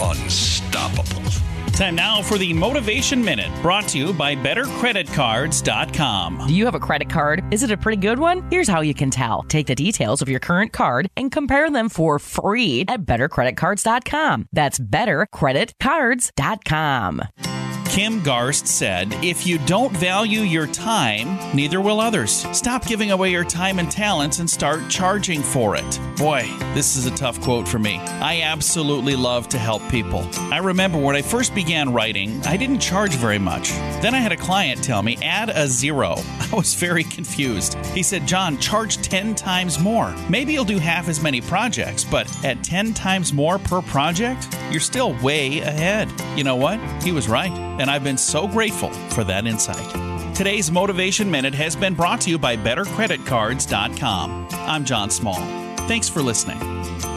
[0.00, 1.28] unstoppable.
[1.72, 6.48] Time now for the Motivation Minute, brought to you by BetterCreditCards.com.
[6.48, 7.44] Do you have a credit card?
[7.52, 8.48] Is it a pretty good one?
[8.50, 9.42] Here's how you can tell.
[9.44, 14.48] Take the details of your current card and compare them for free at BetterCreditCards.com.
[14.52, 17.57] That's BetterCreditCards.com.
[17.90, 22.46] Kim Garst said, If you don't value your time, neither will others.
[22.56, 26.00] Stop giving away your time and talents and start charging for it.
[26.18, 26.42] Boy,
[26.74, 27.96] this is a tough quote for me.
[27.96, 30.28] I absolutely love to help people.
[30.52, 33.70] I remember when I first began writing, I didn't charge very much.
[34.02, 36.16] Then I had a client tell me, add a zero.
[36.52, 37.74] I was very confused.
[37.86, 40.14] He said, John, charge 10 times more.
[40.28, 44.80] Maybe you'll do half as many projects, but at 10 times more per project, you're
[44.80, 46.12] still way ahead.
[46.36, 46.78] You know what?
[47.02, 50.34] He was right and I've been so grateful for that insight.
[50.34, 54.48] Today's Motivation Minute has been brought to you by BetterCreditCards.com.
[54.52, 55.40] I'm John Small.
[55.88, 56.58] Thanks for listening.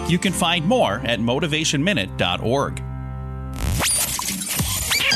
[0.10, 2.84] You can find more at motivationminute.org.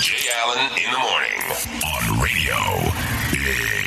[0.02, 1.42] Jay Allen in the morning
[1.84, 2.56] on Radio
[3.32, 3.85] Big.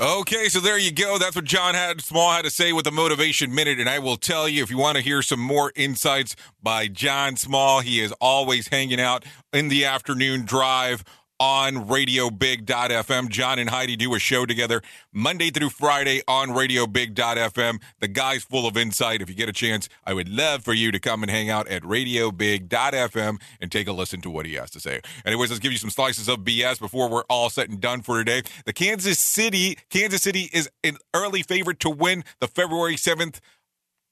[0.00, 1.18] Okay, so there you go.
[1.18, 4.16] That's what John had Small had to say with the motivation minute, and I will
[4.16, 8.12] tell you if you want to hear some more insights by John Small, he is
[8.20, 11.02] always hanging out in the afternoon drive
[11.40, 13.28] on Radio radiobig.fm.
[13.28, 14.82] John and Heidi do a show together
[15.12, 17.80] Monday through Friday on Radio radiobig.fm.
[18.00, 19.22] The guy's full of insight.
[19.22, 21.68] If you get a chance, I would love for you to come and hang out
[21.68, 25.00] at Radio radiobig.fm and take a listen to what he has to say.
[25.24, 28.18] Anyways, let's give you some slices of BS before we're all set and done for
[28.18, 28.42] today.
[28.64, 33.40] The Kansas City, Kansas City is an early favorite to win the February 7th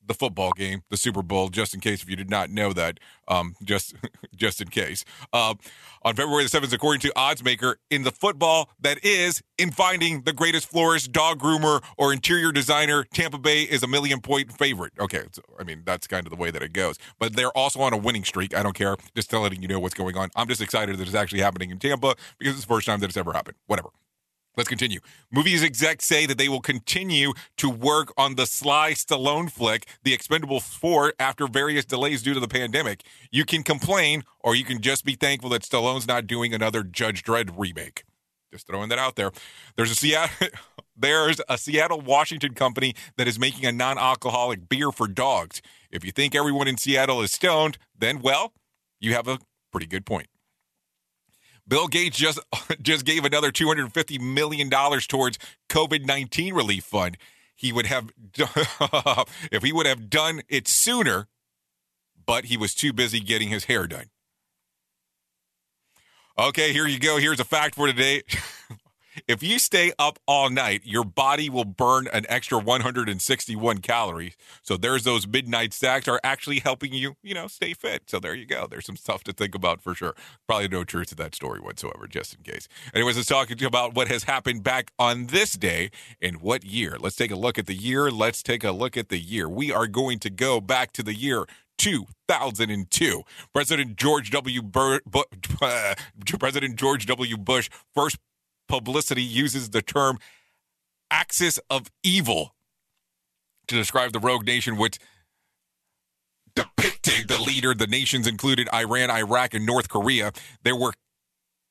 [0.06, 2.98] the football game, the Super Bowl, just in case if you did not know that,
[3.28, 3.94] um, just
[4.36, 5.04] just in case.
[5.32, 5.54] Uh,
[6.02, 10.32] on February the 7th, according to Oddsmaker, in the football that is in finding the
[10.32, 14.92] greatest florist, dog groomer, or interior designer, Tampa Bay is a million point favorite.
[14.98, 16.96] Okay, so, I mean, that's kind of the way that it goes.
[17.18, 18.56] But they're also on a winning streak.
[18.56, 18.96] I don't care.
[19.14, 20.30] Just letting you know what's going on.
[20.36, 23.08] I'm just excited that it's actually happening in Tampa because it's the first time that
[23.08, 23.56] it's ever happened.
[23.66, 23.90] Whatever.
[24.56, 25.00] Let's continue.
[25.30, 30.16] Movies execs say that they will continue to work on the Sly Stallone flick, The
[30.16, 33.02] Expendables 4, after various delays due to the pandemic.
[33.30, 37.22] You can complain, or you can just be thankful that Stallone's not doing another Judge
[37.22, 38.04] Dredd remake.
[38.50, 39.30] Just throwing that out there.
[39.76, 40.48] There's a Seattle.
[40.96, 45.60] There's a Seattle, Washington company that is making a non alcoholic beer for dogs.
[45.90, 48.54] If you think everyone in Seattle is stoned, then, well,
[48.98, 49.38] you have a
[49.70, 50.28] pretty good point.
[51.68, 52.38] Bill Gates just
[52.82, 55.38] just gave another 250 million dollars towards
[55.68, 57.16] COVID-19 relief fund.
[57.54, 58.10] He would have
[59.50, 61.28] if he would have done it sooner,
[62.26, 64.06] but he was too busy getting his hair done.
[66.38, 67.16] Okay, here you go.
[67.16, 68.22] Here's a fact for today.
[69.26, 74.36] if you stay up all night, your body will burn an extra 161 calories.
[74.62, 78.04] So there's those midnight snacks are actually helping you, you know, stay fit.
[78.06, 78.66] So there you go.
[78.68, 80.14] There's some stuff to think about for sure.
[80.46, 82.68] Probably no truth to that story whatsoever, just in case.
[82.94, 85.90] Anyways, let's talk about what has happened back on this day
[86.20, 86.96] in what year.
[87.00, 88.10] Let's take a look at the year.
[88.10, 89.48] Let's take a look at the year.
[89.48, 91.46] We are going to go back to the year
[91.78, 93.22] 2002.
[93.52, 94.62] President George W.
[94.62, 95.24] Bur- Bu-
[95.62, 95.94] uh,
[96.38, 97.36] President George W.
[97.36, 98.18] Bush first
[98.68, 100.18] publicity uses the term
[101.10, 102.54] axis of evil
[103.68, 104.98] to describe the rogue nation which
[106.54, 110.32] depicted the leader the nations included Iran, Iraq and North Korea.
[110.62, 110.92] There were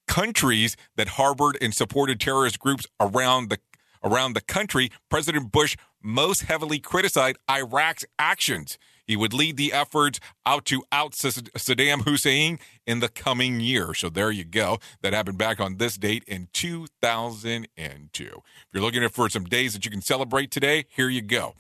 [0.07, 3.59] countries that harbored and supported terrorist groups around the
[4.03, 4.91] around the country.
[5.09, 8.77] President Bush most heavily criticized Iraq's actions.
[9.05, 13.93] He would lead the efforts out to out Saddam Hussein in the coming year.
[13.93, 14.79] So there you go.
[15.01, 18.23] That happened back on this date in 2002.
[18.23, 18.41] If
[18.73, 21.53] you're looking for some days that you can celebrate today, here you go.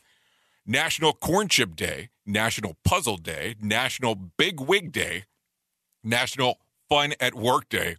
[0.65, 5.25] National Corn Chip Day, National Puzzle Day, National Big Wig Day,
[6.03, 7.97] National Fun at Work Day.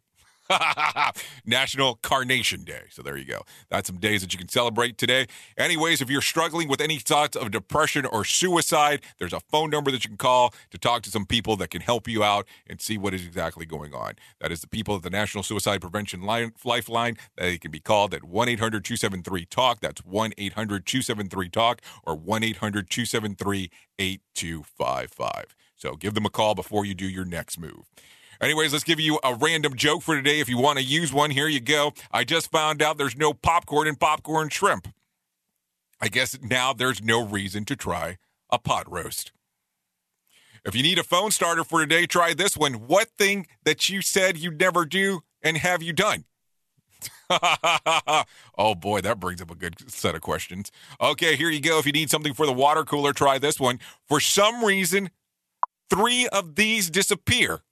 [1.47, 2.82] National Carnation Day.
[2.90, 3.42] So there you go.
[3.70, 5.26] That's some days that you can celebrate today.
[5.57, 9.90] Anyways, if you're struggling with any thoughts of depression or suicide, there's a phone number
[9.90, 12.80] that you can call to talk to some people that can help you out and
[12.80, 14.14] see what is exactly going on.
[14.40, 17.16] That is the people at the National Suicide Prevention Line, Lifeline.
[17.36, 19.80] They can be called at 1 800 273 TALK.
[19.80, 25.57] That's 1 800 273 TALK or 1 800 273 8255.
[25.76, 27.84] So give them a call before you do your next move.
[28.41, 30.41] Anyways, let's give you a random joke for today.
[30.41, 31.93] If you want to use one, here you go.
[32.12, 34.89] I just found out there's no popcorn in popcorn shrimp.
[36.01, 38.18] I guess now there's no reason to try
[38.51, 39.32] a pot roast.
[40.64, 42.74] If you need a phone starter for today, try this one.
[42.74, 46.24] What thing that you said you'd never do and have you done?
[48.59, 50.70] oh boy, that brings up a good set of questions.
[51.01, 51.78] Okay, here you go.
[51.78, 53.78] If you need something for the water cooler, try this one.
[54.07, 55.11] For some reason,
[55.89, 57.62] three of these disappear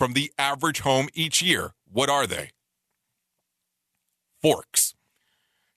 [0.00, 1.74] from the average home each year.
[1.92, 2.48] What are they?
[4.40, 4.89] Forks.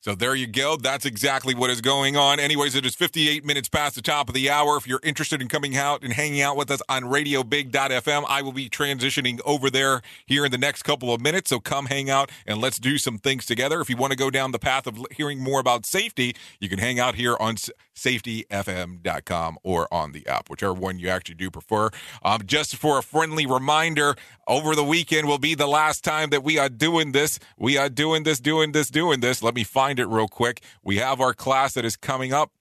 [0.03, 0.75] So there you go.
[0.75, 2.37] That's exactly what is going on.
[2.37, 4.75] Anyways, it is 58 minutes past the top of the hour.
[4.75, 8.51] If you're interested in coming out and hanging out with us on radiobig.fm, I will
[8.51, 11.51] be transitioning over there here in the next couple of minutes.
[11.51, 13.79] So come hang out and let's do some things together.
[13.79, 16.79] If you want to go down the path of hearing more about safety, you can
[16.79, 17.55] hang out here on
[17.95, 21.89] safetyfm.com or on the app, whichever one you actually do prefer.
[22.23, 24.15] Um, just for a friendly reminder,
[24.47, 27.39] over the weekend will be the last time that we are doing this.
[27.57, 29.41] We are doing this, doing this, doing this.
[29.41, 30.61] Let me find it real quick.
[30.83, 32.51] We have our class that is coming up.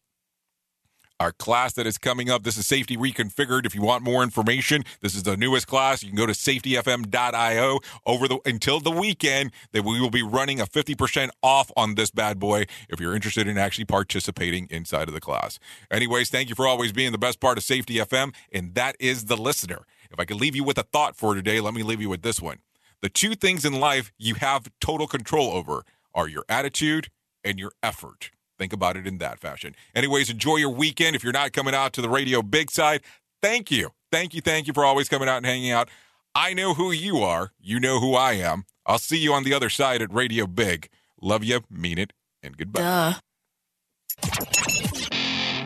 [1.22, 2.42] Our class that is coming up.
[2.42, 3.64] This is Safety Reconfigured.
[3.64, 6.02] If you want more information, this is the newest class.
[6.02, 10.60] You can go to safetyfm.io over the until the weekend that we will be running
[10.60, 15.14] a 50% off on this bad boy if you're interested in actually participating inside of
[15.14, 15.60] the class.
[15.92, 19.26] Anyways, thank you for always being the best part of Safety FM, and that is
[19.26, 19.86] the listener.
[20.10, 22.22] If I could leave you with a thought for today, let me leave you with
[22.22, 22.58] this one.
[23.00, 25.84] The two things in life you have total control over
[26.16, 27.10] are your attitude
[27.44, 28.30] and your effort.
[28.58, 29.74] Think about it in that fashion.
[29.94, 31.16] Anyways, enjoy your weekend.
[31.16, 33.02] If you're not coming out to the radio big side,
[33.40, 33.90] thank you.
[34.10, 34.40] Thank you.
[34.40, 35.88] Thank you for always coming out and hanging out.
[36.34, 37.52] I know who you are.
[37.60, 38.64] You know who I am.
[38.86, 40.88] I'll see you on the other side at Radio Big.
[41.20, 42.12] Love you, mean it,
[42.42, 43.16] and goodbye.